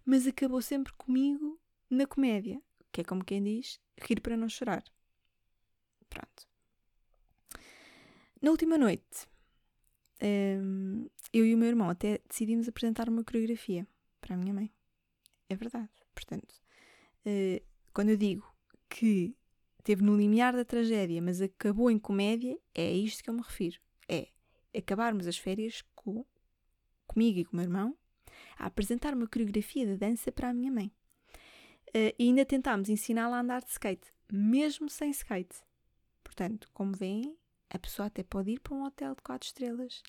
mas 0.04 0.26
acabou 0.26 0.60
sempre 0.60 0.92
comigo 0.94 1.58
na 1.88 2.06
comédia, 2.06 2.62
que 2.92 3.00
é 3.00 3.04
como 3.04 3.24
quem 3.24 3.42
diz, 3.42 3.80
rir 4.00 4.20
para 4.20 4.36
não 4.36 4.48
chorar. 4.48 4.84
Pronto. 6.08 6.48
Na 8.42 8.50
última 8.50 8.78
noite, 8.78 9.28
um, 10.22 11.08
eu 11.32 11.46
e 11.46 11.54
o 11.54 11.58
meu 11.58 11.68
irmão 11.68 11.90
até 11.90 12.20
decidimos 12.28 12.68
apresentar 12.68 13.08
uma 13.08 13.24
coreografia 13.24 13.86
para 14.20 14.34
a 14.34 14.38
minha 14.38 14.54
mãe. 14.54 14.72
É 15.48 15.54
verdade. 15.54 15.90
Portanto, 16.14 16.54
uh, 17.26 17.64
quando 17.92 18.10
eu 18.10 18.16
digo 18.16 18.46
que 18.88 19.36
teve 19.82 20.02
no 20.02 20.16
limiar 20.16 20.54
da 20.54 20.64
tragédia, 20.64 21.20
mas 21.22 21.40
acabou 21.40 21.90
em 21.90 21.98
comédia, 21.98 22.58
é 22.74 22.88
a 22.88 22.92
isto 22.92 23.22
que 23.22 23.30
eu 23.30 23.34
me 23.34 23.42
refiro. 23.42 23.80
É 24.08 24.28
acabarmos 24.76 25.26
as 25.26 25.36
férias 25.36 25.82
com, 25.94 26.24
comigo 27.06 27.38
e 27.38 27.44
com 27.44 27.52
o 27.52 27.56
meu 27.56 27.64
irmão 27.64 27.96
a 28.58 28.66
apresentar 28.66 29.14
uma 29.14 29.26
coreografia 29.26 29.86
de 29.86 29.96
dança 29.96 30.30
para 30.30 30.50
a 30.50 30.54
minha 30.54 30.70
mãe. 30.70 30.92
Uh, 31.90 32.14
e 32.18 32.28
ainda 32.28 32.44
tentámos 32.44 32.88
ensiná-la 32.88 33.38
a 33.38 33.40
andar 33.40 33.62
de 33.62 33.70
skate, 33.70 34.12
mesmo 34.32 34.88
sem 34.88 35.10
skate. 35.10 35.56
Portanto, 36.22 36.70
como 36.72 36.96
veem, 36.96 37.36
a 37.68 37.78
pessoa 37.78 38.06
até 38.06 38.22
pode 38.22 38.50
ir 38.50 38.60
para 38.60 38.74
um 38.74 38.84
hotel 38.84 39.14
de 39.14 39.22
4 39.22 39.46
estrelas, 39.46 40.02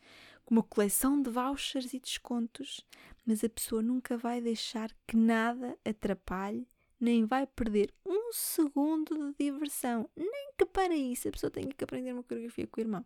com 0.44 0.56
uma 0.56 0.64
coleção 0.64 1.22
de 1.22 1.30
vouchers 1.30 1.94
e 1.94 2.00
descontos, 2.00 2.86
mas 3.26 3.44
a 3.44 3.50
pessoa 3.50 3.82
nunca 3.82 4.18
vai 4.18 4.42
deixar 4.42 4.92
que 5.08 5.16
nada 5.16 5.78
atrapalhe, 5.86 6.68
nem 7.00 7.26
vai 7.26 7.46
perder 7.46 7.94
um 8.06 8.32
segundo 8.32 9.34
de 9.34 9.46
diversão. 9.46 10.10
Nem 10.16 10.54
que 10.58 10.66
para 10.66 10.96
isso 10.96 11.28
a 11.28 11.32
pessoa 11.32 11.52
tenha 11.52 11.72
que 11.72 11.84
aprender 11.84 12.14
uma 12.14 12.24
coreografia 12.24 12.68
com 12.68 12.80
o 12.80 12.84
irmão. 12.84 13.06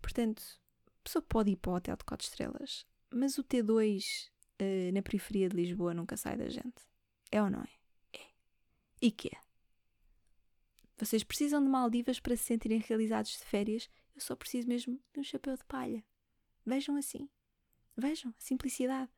Portanto, 0.00 0.42
a 0.86 1.02
pessoa 1.04 1.22
pode 1.22 1.50
ir 1.50 1.56
para 1.56 1.72
o 1.72 1.74
hotel 1.74 1.96
de 1.96 2.04
4 2.04 2.26
estrelas, 2.26 2.86
mas 3.10 3.36
o 3.38 3.44
T2 3.44 4.28
uh, 4.28 4.30
eh, 4.58 4.92
na 4.92 5.02
periferia 5.02 5.48
de 5.48 5.56
Lisboa 5.56 5.92
nunca 5.92 6.16
sai 6.16 6.36
da 6.36 6.48
gente. 6.48 6.89
É 7.30 7.42
ou 7.42 7.50
não 7.50 7.60
é? 7.60 8.18
É. 8.18 8.26
E 9.00 9.10
que 9.10 9.28
é? 9.28 9.40
Vocês 10.98 11.24
precisam 11.24 11.62
de 11.62 11.68
Maldivas 11.68 12.20
para 12.20 12.36
se 12.36 12.44
sentirem 12.44 12.78
realizados 12.78 13.30
de 13.30 13.44
férias? 13.44 13.88
Eu 14.14 14.20
só 14.20 14.36
preciso 14.36 14.68
mesmo 14.68 15.00
de 15.12 15.20
um 15.20 15.24
chapéu 15.24 15.56
de 15.56 15.64
palha. 15.64 16.04
Vejam 16.66 16.96
assim. 16.96 17.28
Vejam 17.96 18.34
a 18.36 18.40
simplicidade. 18.40 19.10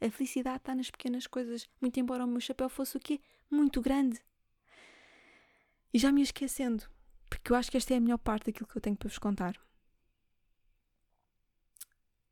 A 0.00 0.10
felicidade 0.10 0.58
está 0.58 0.74
nas 0.74 0.90
pequenas 0.90 1.26
coisas, 1.26 1.68
muito 1.80 2.00
embora 2.00 2.24
o 2.24 2.28
meu 2.28 2.40
chapéu 2.40 2.68
fosse 2.68 2.96
o 2.96 3.00
quê? 3.00 3.20
Muito 3.50 3.80
grande. 3.80 4.20
E 5.92 5.98
já 5.98 6.10
me 6.10 6.22
esquecendo, 6.22 6.88
porque 7.28 7.52
eu 7.52 7.56
acho 7.56 7.70
que 7.70 7.76
esta 7.76 7.94
é 7.94 7.96
a 7.96 8.00
melhor 8.00 8.18
parte 8.18 8.46
daquilo 8.46 8.66
que 8.66 8.76
eu 8.76 8.80
tenho 8.80 8.96
para 8.96 9.08
vos 9.08 9.18
contar. 9.18 9.60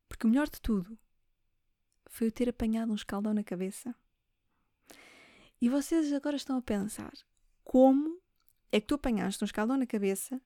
Porque 0.08 0.26
o 0.26 0.30
melhor 0.30 0.48
de 0.48 0.60
tudo 0.60 0.98
foi 2.06 2.26
eu 2.26 2.32
ter 2.32 2.48
apanhado 2.48 2.90
um 2.90 2.94
escaldão 2.94 3.34
na 3.34 3.44
cabeça. 3.44 3.94
E 5.60 5.68
vocês 5.68 6.12
agora 6.12 6.36
estão 6.36 6.58
a 6.58 6.62
pensar 6.62 7.12
como 7.64 8.20
é 8.70 8.80
que 8.80 8.86
tu 8.86 8.94
apanhaste 8.94 9.42
um 9.42 9.46
escaldão 9.46 9.76
na 9.76 9.86
cabeça 9.86 10.40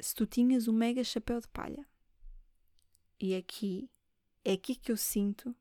se 0.00 0.14
tu 0.14 0.26
tinhas 0.26 0.68
um 0.68 0.72
mega 0.72 1.02
chapéu 1.02 1.40
de 1.40 1.48
palha. 1.48 1.86
E 3.18 3.34
aqui, 3.34 3.90
é 4.44 4.52
aqui 4.52 4.74
que 4.74 4.90
eu 4.90 4.96
sinto 4.96 5.54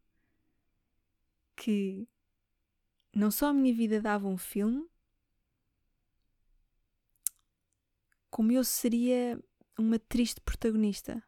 que 1.56 2.08
não 3.14 3.30
só 3.30 3.48
a 3.48 3.54
minha 3.54 3.74
vida 3.74 4.02
dava 4.02 4.28
um 4.28 4.38
filme, 4.38 4.90
como 8.30 8.52
eu 8.52 8.64
seria 8.64 9.40
uma 9.78 10.00
triste 10.00 10.40
protagonista 10.42 11.22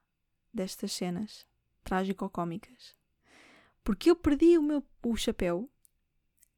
destas 0.53 0.91
cenas 0.93 1.45
trágico-cómicas. 1.83 2.95
Porque 3.83 4.09
eu 4.09 4.15
perdi 4.15 4.57
o 4.57 4.63
meu 4.63 4.83
o 5.03 5.15
chapéu 5.17 5.69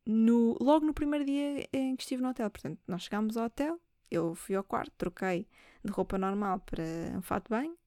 no, 0.06 0.56
logo 0.62 0.86
no 0.86 0.94
primeiro 0.94 1.26
dia 1.26 1.68
em 1.74 1.96
que 1.96 2.04
estive 2.04 2.22
no 2.22 2.30
hotel. 2.30 2.50
Portanto, 2.50 2.80
nós 2.88 3.04
chegámos 3.04 3.36
ao 3.38 3.46
hotel, 3.46 3.80
eu 4.10 4.36
fui 4.36 4.56
ao 4.56 4.64
quarto, 4.64 4.94
troquei 4.98 5.48
de 5.84 5.92
roupa 5.92 6.18
normal 6.18 6.60
para 6.60 6.84
um 7.18 7.22
fato 7.22 7.46
de 7.46 7.50
banho, 7.50 7.78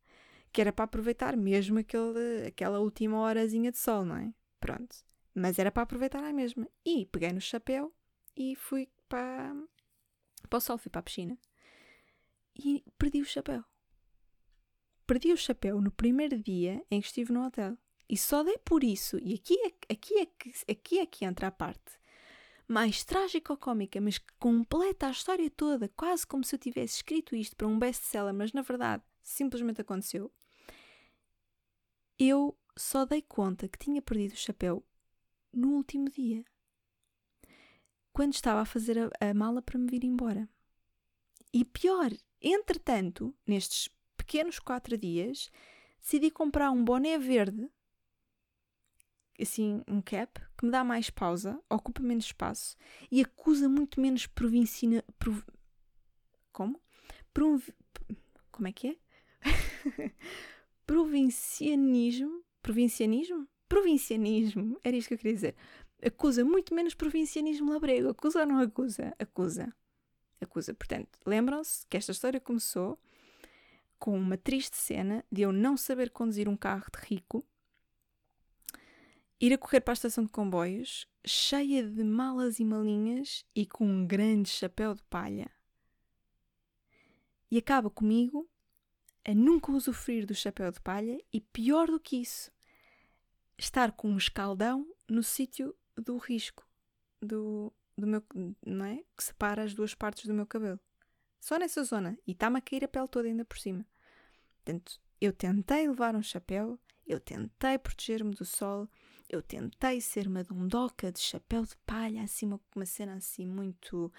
que 0.53 0.61
era 0.61 0.73
para 0.73 0.85
aproveitar 0.85 1.37
mesmo 1.37 1.79
aquele, 1.79 2.47
aquela 2.49 2.81
última 2.81 3.21
horazinha 3.21 3.71
de 3.71 3.79
sol, 3.79 4.05
não 4.05 4.17
é? 4.17 4.33
Pronto. 4.59 4.97
Mas 5.35 5.59
era 5.59 5.71
para 5.71 5.85
aproveitar 5.85 6.25
a 6.25 6.33
mesma. 6.33 6.69
E 6.85 7.07
peguei 7.07 7.33
no 7.33 7.41
chapéu 7.41 7.93
e 8.37 8.57
fui 8.57 8.89
para, 9.09 9.55
para 10.49 10.57
o 10.57 10.61
sol, 10.61 10.79
fui 10.79 10.91
para 10.91 11.01
a 11.01 11.03
piscina. 11.03 11.39
E 12.57 12.83
perdi 12.99 13.21
o 13.21 13.25
chapéu. 13.25 13.63
Perdi 15.07 15.33
o 15.33 15.37
chapéu 15.37 15.81
no 15.81 15.93
primeiro 15.93 16.37
dia 16.39 16.85
em 16.91 17.01
que 17.01 17.07
estive 17.07 17.33
no 17.33 17.47
hotel. 17.47 17.79
E 18.09 18.17
só 18.17 18.43
dei 18.43 18.57
por 18.59 18.83
isso, 18.83 19.19
e 19.23 19.35
aqui 19.35 19.55
é, 19.67 19.93
aqui 19.93 20.19
é, 20.19 20.27
que, 20.27 20.53
aqui 20.67 20.99
é 20.99 21.07
que 21.07 21.27
entra 21.27 21.49
a 21.49 21.51
parte 21.51 21.99
mais 22.69 23.03
trágico-cómica, 23.03 23.99
mas 23.99 24.19
que 24.19 24.27
completa 24.39 25.07
a 25.07 25.11
história 25.11 25.51
toda, 25.51 25.89
quase 25.89 26.27
como 26.27 26.45
se 26.45 26.55
eu 26.55 26.59
tivesse 26.59 26.97
escrito 26.97 27.35
isto 27.35 27.57
para 27.57 27.67
um 27.67 27.79
best-seller, 27.79 28.35
mas 28.35 28.53
na 28.53 28.61
verdade 28.61 29.03
simplesmente 29.23 29.81
aconteceu. 29.81 30.31
Eu 32.19 32.57
só 32.77 33.07
dei 33.07 33.23
conta 33.23 33.69
que 33.69 33.79
tinha 33.79 34.03
perdido 34.03 34.35
o 34.35 34.37
chapéu 34.37 34.85
no 35.53 35.71
último 35.77 36.11
dia, 36.11 36.45
quando 38.13 38.35
estava 38.35 38.61
a 38.61 38.67
fazer 38.67 38.99
a, 38.99 39.31
a 39.31 39.33
mala 39.33 39.63
para 39.63 39.79
me 39.79 39.91
vir 39.91 40.05
embora. 40.05 40.49
E 41.53 41.65
pior, 41.65 42.11
entretanto, 42.43 43.35
nestes 43.47 43.89
pequenos 44.17 44.59
quatro 44.59 44.99
dias, 44.99 45.51
decidi 45.99 46.31
comprar 46.31 46.71
um 46.71 46.85
boné 46.85 47.19
verde 47.19 47.71
assim, 49.41 49.83
um 49.87 50.01
cap 50.01 50.41
que 50.57 50.65
me 50.65 50.71
dá 50.71 50.83
mais 50.83 51.11
pausa, 51.11 51.61
ocupa 51.71 52.03
menos 52.03 52.27
espaço 52.27 52.77
e 53.11 53.21
acusa 53.21 53.69
muito 53.69 54.01
menos 54.01 54.27
provincina. 54.27 55.05
Prov... 55.19 55.43
Como? 56.53 56.81
Como 58.51 58.67
é 58.67 58.73
que 58.73 58.89
é? 58.89 58.97
Provincianismo? 60.87 62.43
Provincianismo? 62.61 63.47
Provincianismo, 63.69 64.81
era 64.83 64.97
isto 64.97 65.09
que 65.09 65.15
eu 65.15 65.19
queria 65.19 65.35
dizer. 65.35 65.55
Acusa 66.05 66.45
muito 66.45 66.75
menos 66.75 66.95
provincianismo 66.95 67.73
labrego. 67.73 68.09
Acusa 68.09 68.41
ou 68.41 68.47
não 68.47 68.59
acusa? 68.61 69.15
Acusa. 69.19 69.73
Acusa. 70.41 70.73
Portanto, 70.75 71.19
lembram-se 71.27 71.87
que 71.87 71.97
esta 71.97 72.13
história 72.13 72.41
começou 72.41 72.99
com 73.99 74.17
uma 74.17 74.37
triste 74.37 74.77
cena 74.77 75.25
de 75.31 75.43
eu 75.43 75.53
não 75.53 75.77
saber 75.77 76.11
conduzir 76.11 76.49
um 76.49 76.57
carro 76.57 76.87
de 76.91 77.07
rico 77.07 77.45
ir 79.41 79.53
a 79.53 79.59
correr 79.59 79.81
para 79.81 79.93
a 79.93 79.95
estação 79.95 80.25
de 80.25 80.31
comboios, 80.31 81.07
cheia 81.25 81.87
de 81.89 82.03
malas 82.03 82.59
e 82.59 82.65
malinhas 82.65 83.45
e 83.55 83.67
com 83.67 83.87
um 83.87 84.07
grande 84.07 84.49
chapéu 84.49 84.95
de 84.95 85.03
palha. 85.05 85.51
e 87.51 87.57
acaba 87.57 87.89
comigo 87.89 88.49
a 89.25 89.35
nunca 89.35 89.73
usufruir 89.73 90.27
do 90.27 90.35
chapéu 90.35 90.71
de 90.71 90.81
palha 90.81 91.19
e 91.33 91.41
pior 91.41 91.87
do 91.89 91.99
que 92.01 92.17
isso, 92.17 92.51
estar 93.59 93.93
com 93.93 94.11
um 94.11 94.17
escaldão 94.17 94.87
no 95.09 95.23
sítio 95.23 95.75
do 95.97 96.17
risco 96.17 96.67
do, 97.21 97.73
do 97.97 98.07
meu, 98.07 98.23
não 98.65 98.85
é? 98.85 99.03
Que 99.17 99.25
separa 99.25 99.63
as 99.63 99.75
duas 99.75 99.95
partes 99.95 100.27
do 100.27 100.35
meu 100.35 100.47
cabelo. 100.47 100.79
Só 101.41 101.59
nessa 101.59 101.83
zona. 101.85 102.19
E 102.27 102.33
está-me 102.33 102.59
a 102.59 102.61
cair 102.61 102.85
a 102.85 102.89
pele 102.89 103.09
toda 103.09 103.29
ainda 103.29 103.45
por 103.45 103.59
cima. 103.59 103.87
Portanto, 104.57 105.01
eu 105.21 105.33
tentei 105.33 105.89
levar 105.89 106.15
um 106.15 106.23
chapéu, 106.23 106.79
eu 107.07 107.19
tentei 107.21 107.79
proteger-me 107.79 108.35
do 108.35 108.45
sol, 108.45 108.89
eu 109.29 109.43
tentei 109.43 110.01
ser 110.01 110.27
uma 110.27 110.43
dondoca 110.43 111.13
de 111.13 111.21
chapéu 111.21 111.65
de 111.65 111.77
palha, 111.85 112.23
assim, 112.23 112.47
uma, 112.47 112.61
uma 112.75 112.87
cena 112.87 113.15
assim 113.15 113.47
muito. 113.47 114.13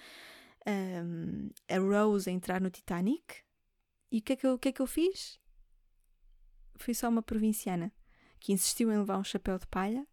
Um, 0.67 1.50
a 1.67 1.80
Rose 1.80 2.30
a 2.30 2.34
entrar 2.34 2.62
no 2.62 2.69
Titanic. 2.69 3.43
E 4.12 4.19
o 4.19 4.22
que, 4.22 4.34
é 4.34 4.36
que, 4.36 4.48
eu, 4.48 4.60
que 4.60 4.69
é 4.69 4.72
que 4.72 4.82
eu 4.82 4.88
fiz? 4.88 5.39
Fui 6.78 6.93
só 6.93 7.10
uma 7.10 7.22
provinciana 7.22 7.91
que 8.39 8.54
insistiu 8.54 8.91
em 8.91 8.98
levar 8.98 9.17
um 9.17 9.24
chapéu 9.24 9.58
de 9.58 9.67
palha, 9.67 10.08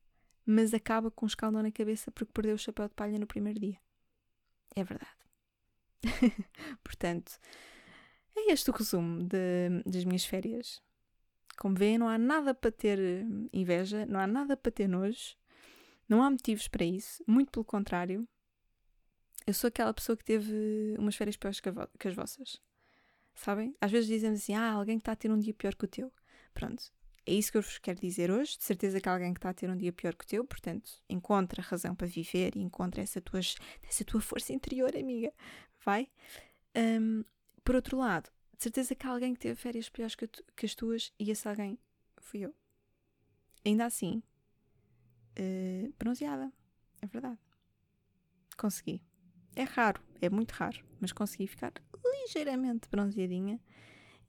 mas 0.45 0.75
acaba 0.75 1.11
com 1.11 1.27
um 1.27 1.29
escaldão 1.29 1.63
na 1.63 1.71
cabeça 1.71 2.11
porque 2.11 2.33
perdeu 2.33 2.55
o 2.55 2.59
chapéu 2.59 2.89
de 2.89 2.95
palha 2.95 3.19
no 3.19 3.27
primeiro 3.27 3.61
dia. 3.61 3.79
É 4.75 4.85
verdade. 4.85 5.17
Portanto, 6.83 7.39
é 8.37 8.53
este 8.53 8.71
o 8.71 8.73
resumo 8.75 9.25
de, 9.25 9.83
das 9.85 10.05
minhas 10.05 10.25
férias. 10.25 10.83
Como 11.57 11.75
vêem, 11.75 11.99
não 11.99 12.09
há 12.09 12.19
nada 12.19 12.55
para 12.55 12.71
ter 12.71 12.99
inveja, 13.53 14.05
não 14.07 14.21
há 14.21 14.27
nada 14.27 14.57
para 14.57 14.71
ter 14.71 14.89
nojo, 14.89 15.37
não 16.09 16.23
há 16.23 16.31
motivos 16.31 16.69
para 16.69 16.85
isso, 16.85 17.23
muito 17.27 17.51
pelo 17.51 17.65
contrário. 17.65 18.29
Eu 19.47 19.55
sou 19.55 19.69
aquela 19.69 19.95
pessoa 19.95 20.17
que 20.17 20.25
teve 20.25 20.95
umas 20.99 21.17
férias 21.17 21.37
piores 21.37 21.61
que, 21.61 22.09
as 22.09 22.15
vossas. 22.15 22.61
Sabem? 23.35 23.75
Às 23.81 23.91
vezes 23.91 24.09
dizem 24.09 24.31
assim: 24.33 24.55
ah, 24.55 24.73
alguém 24.73 24.99
que 24.99 25.03
está 25.03 25.13
a 25.13 25.17
ter 25.17 25.31
um 25.31 25.39
dia 25.39 25.55
pior 25.55 25.75
que 25.75 25.85
o 25.85 25.89
teu. 25.89 26.13
Pronto, 26.53 26.93
é 27.27 27.33
isso 27.33 27.51
que 27.51 27.59
eu 27.59 27.63
vos 27.63 27.79
quero 27.79 28.01
dizer 28.01 28.31
hoje. 28.31 28.57
De 28.57 28.65
certeza 28.65 29.01
que 29.01 29.09
há 29.09 29.13
alguém 29.13 29.35
que 29.35 29.39
está 29.39 29.51
a 29.51 29.55
ter 29.55 29.69
um 29.69 29.77
dia 29.77 29.93
pior 29.93 30.15
que 30.15 30.25
o 30.25 30.29
teu, 30.29 30.45
portanto, 30.45 30.91
encontra 31.09 31.61
razão 31.63 31.95
para 31.95 32.07
viver 32.07 32.57
e 32.57 32.61
encontra 32.61 33.03
essa 33.03 33.21
tua, 33.21 33.41
essa 33.41 34.05
tua 34.05 34.21
força 34.21 34.53
interior, 34.53 34.97
amiga. 34.97 35.33
Vai? 35.85 36.09
Um, 36.77 37.25
por 37.65 37.75
outro 37.75 37.99
lado, 37.99 38.31
de 38.57 38.63
certeza 38.63 38.95
que 38.95 39.07
há 39.07 39.11
alguém 39.11 39.35
que 39.35 39.41
teve 39.41 39.55
férias 39.55 39.89
piores 39.89 40.15
que, 40.15 40.27
tu, 40.27 40.45
que 40.55 40.67
as 40.67 40.75
tuas 40.75 41.13
e 41.19 41.31
esse 41.31 41.47
alguém 41.49 41.79
fui 42.19 42.41
eu. 42.41 42.55
Ainda 43.65 43.85
assim, 43.85 44.23
uh, 45.39 45.93
bronzeada. 45.99 46.53
É 47.03 47.07
verdade. 47.07 47.39
Consegui. 48.57 49.03
É 49.55 49.63
raro, 49.65 50.03
é 50.21 50.31
muito 50.31 50.53
raro, 50.53 50.85
mas 51.01 51.13
consegui 51.13 51.47
ficar 51.47 51.73
ligeiramente 52.05 52.89
bronzeadinha 52.89 53.61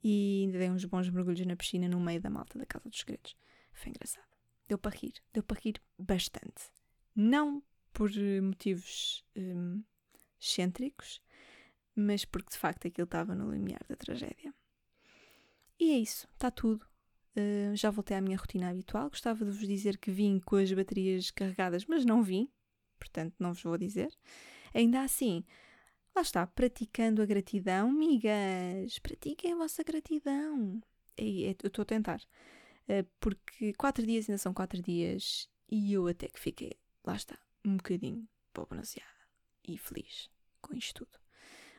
e 0.02 0.44
ainda 0.44 0.58
dei 0.58 0.70
uns 0.70 0.84
bons 0.84 1.08
mergulhos 1.10 1.44
na 1.46 1.56
piscina 1.56 1.88
no 1.88 2.00
meio 2.00 2.20
da 2.20 2.30
malta 2.30 2.58
da 2.58 2.66
Casa 2.66 2.88
dos 2.88 2.98
Segredos. 2.98 3.36
Foi 3.72 3.90
engraçado. 3.90 4.26
Deu 4.66 4.78
para 4.78 4.96
rir, 4.96 5.14
deu 5.32 5.42
para 5.42 5.60
rir 5.60 5.80
bastante. 5.98 6.70
Não 7.14 7.62
por 7.92 8.10
motivos 8.42 9.24
hum, 9.36 9.82
excêntricos, 10.40 11.20
mas 11.98 12.24
porque 12.24 12.50
de 12.50 12.58
facto 12.58 12.86
aquilo 12.86 13.04
estava 13.04 13.34
no 13.34 13.50
limiar 13.50 13.80
da 13.88 13.96
tragédia. 13.96 14.54
E 15.78 15.92
é 15.92 15.98
isso, 15.98 16.28
está 16.34 16.50
tudo. 16.50 16.86
Uh, 17.36 17.74
já 17.76 17.90
voltei 17.90 18.16
à 18.16 18.20
minha 18.20 18.36
rotina 18.36 18.70
habitual. 18.70 19.10
Gostava 19.10 19.44
de 19.44 19.50
vos 19.50 19.66
dizer 19.66 19.96
que 19.98 20.10
vim 20.10 20.40
com 20.40 20.56
as 20.56 20.72
baterias 20.72 21.30
carregadas, 21.30 21.84
mas 21.86 22.04
não 22.04 22.22
vim, 22.22 22.48
portanto 22.98 23.34
não 23.38 23.52
vos 23.52 23.62
vou 23.62 23.78
dizer. 23.78 24.12
Ainda 24.74 25.02
assim, 25.02 25.44
Lá 26.18 26.22
está, 26.22 26.44
praticando 26.48 27.22
a 27.22 27.26
gratidão, 27.26 27.92
migas, 27.92 28.98
pratiquem 28.98 29.52
a 29.52 29.56
vossa 29.56 29.84
gratidão. 29.84 30.82
E, 31.16 31.44
eu 31.44 31.68
estou 31.68 31.82
a 31.82 31.86
tentar, 31.86 32.20
eh, 32.88 33.04
porque 33.20 33.72
quatro 33.74 34.04
dias 34.04 34.28
ainda 34.28 34.38
são 34.38 34.52
quatro 34.52 34.82
dias 34.82 35.48
e 35.70 35.92
eu 35.92 36.08
até 36.08 36.26
que 36.26 36.40
fiquei, 36.40 36.72
lá 37.04 37.14
está, 37.14 37.38
um 37.64 37.76
bocadinho 37.76 38.28
pronunciada 38.52 39.08
e 39.62 39.78
feliz 39.78 40.28
com 40.60 40.74
isto 40.74 41.04
tudo. 41.04 41.20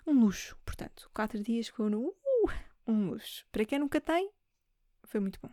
Um 0.10 0.22
luxo, 0.22 0.58
portanto, 0.65 1.08
quatro 1.13 1.43
dias 1.43 1.67
foram 1.67 2.08
uh, 2.08 2.15
um 2.88 3.12
luxo. 3.12 3.45
Para 3.52 3.63
quem 3.63 3.78
nunca 3.78 4.02
tem, 4.02 4.32
foi 5.04 5.19
muito 5.19 5.39
bom. 5.39 5.52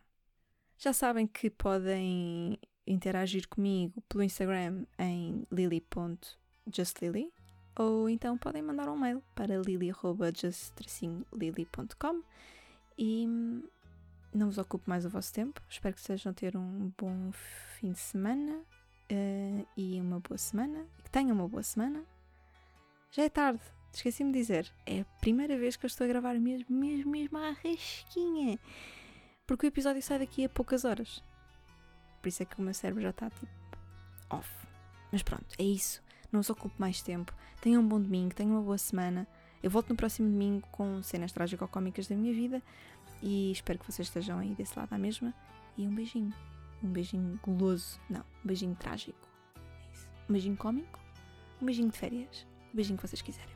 Já 0.78 0.94
sabem 0.94 1.26
que 1.26 1.50
podem 1.50 2.58
interagir 2.86 3.46
comigo 3.48 4.00
pelo 4.08 4.22
Instagram 4.22 4.86
em 4.98 5.46
lily.justlily 5.50 7.30
ou 7.78 8.08
então 8.08 8.38
podem 8.38 8.62
mandar 8.62 8.88
um 8.88 8.96
mail 8.96 9.22
para 9.34 9.58
lily.just-lily.com 9.58 12.22
e 12.96 13.26
não 14.32 14.46
vos 14.46 14.56
ocupo 14.56 14.88
mais 14.88 15.04
o 15.04 15.10
vosso 15.10 15.34
tempo. 15.34 15.60
Espero 15.68 15.94
que 15.94 16.00
sejam 16.00 16.32
ter 16.32 16.56
um 16.56 16.90
bom 16.96 17.30
fim 17.78 17.92
de 17.92 17.98
semana 17.98 18.62
uh, 19.12 19.66
e 19.76 20.00
uma 20.00 20.18
boa 20.18 20.38
semana. 20.38 20.86
Que 21.04 21.10
tenham 21.10 21.36
uma 21.36 21.46
boa 21.46 21.62
semana. 21.62 22.02
Já 23.10 23.24
é 23.24 23.28
tarde, 23.28 23.60
esqueci-me 23.96 24.32
de 24.32 24.38
dizer. 24.38 24.72
É 24.84 25.00
a 25.00 25.04
primeira 25.20 25.58
vez 25.58 25.76
que 25.76 25.86
eu 25.86 25.88
estou 25.88 26.04
a 26.04 26.08
gravar 26.08 26.34
mesmo, 26.34 26.66
mesmo, 26.70 27.10
mesmo 27.10 27.38
à 27.38 27.50
rasquinha. 27.50 28.58
Porque 29.46 29.66
o 29.66 29.68
episódio 29.68 30.02
sai 30.02 30.18
daqui 30.18 30.44
a 30.44 30.48
poucas 30.48 30.84
horas. 30.84 31.22
Por 32.20 32.28
isso 32.28 32.42
é 32.42 32.46
que 32.46 32.58
o 32.58 32.62
meu 32.62 32.74
cérebro 32.74 33.02
já 33.02 33.10
está 33.10 33.30
tipo 33.30 33.46
off. 34.30 34.50
Mas 35.12 35.22
pronto, 35.22 35.46
é 35.58 35.62
isso 35.62 36.02
não 36.36 36.40
os 36.40 36.50
ocupo 36.50 36.74
mais 36.78 37.02
tempo. 37.02 37.34
Tenham 37.60 37.82
um 37.82 37.88
bom 37.88 38.00
domingo, 38.00 38.34
tenham 38.34 38.52
uma 38.52 38.62
boa 38.62 38.78
semana. 38.78 39.26
Eu 39.62 39.70
volto 39.70 39.88
no 39.88 39.96
próximo 39.96 40.30
domingo 40.30 40.66
com 40.70 41.02
cenas 41.02 41.32
trágico-cómicas 41.32 42.06
da 42.06 42.14
minha 42.14 42.32
vida 42.32 42.62
e 43.22 43.50
espero 43.50 43.78
que 43.78 43.90
vocês 43.90 44.08
estejam 44.08 44.38
aí 44.38 44.54
desse 44.54 44.78
lado 44.78 44.92
à 44.92 44.98
mesma. 44.98 45.34
E 45.76 45.86
um 45.86 45.94
beijinho. 45.94 46.32
Um 46.82 46.88
beijinho 46.88 47.40
goloso. 47.42 47.98
Não, 48.08 48.20
um 48.20 48.46
beijinho 48.46 48.74
trágico. 48.76 49.18
É 49.56 49.92
isso. 49.92 50.08
Um 50.28 50.32
beijinho 50.32 50.56
cómico. 50.56 51.00
Um 51.60 51.66
beijinho 51.66 51.90
de 51.90 51.98
férias. 51.98 52.46
Um 52.72 52.76
beijinho 52.76 52.98
que 52.98 53.06
vocês 53.06 53.22
quiserem. 53.22 53.55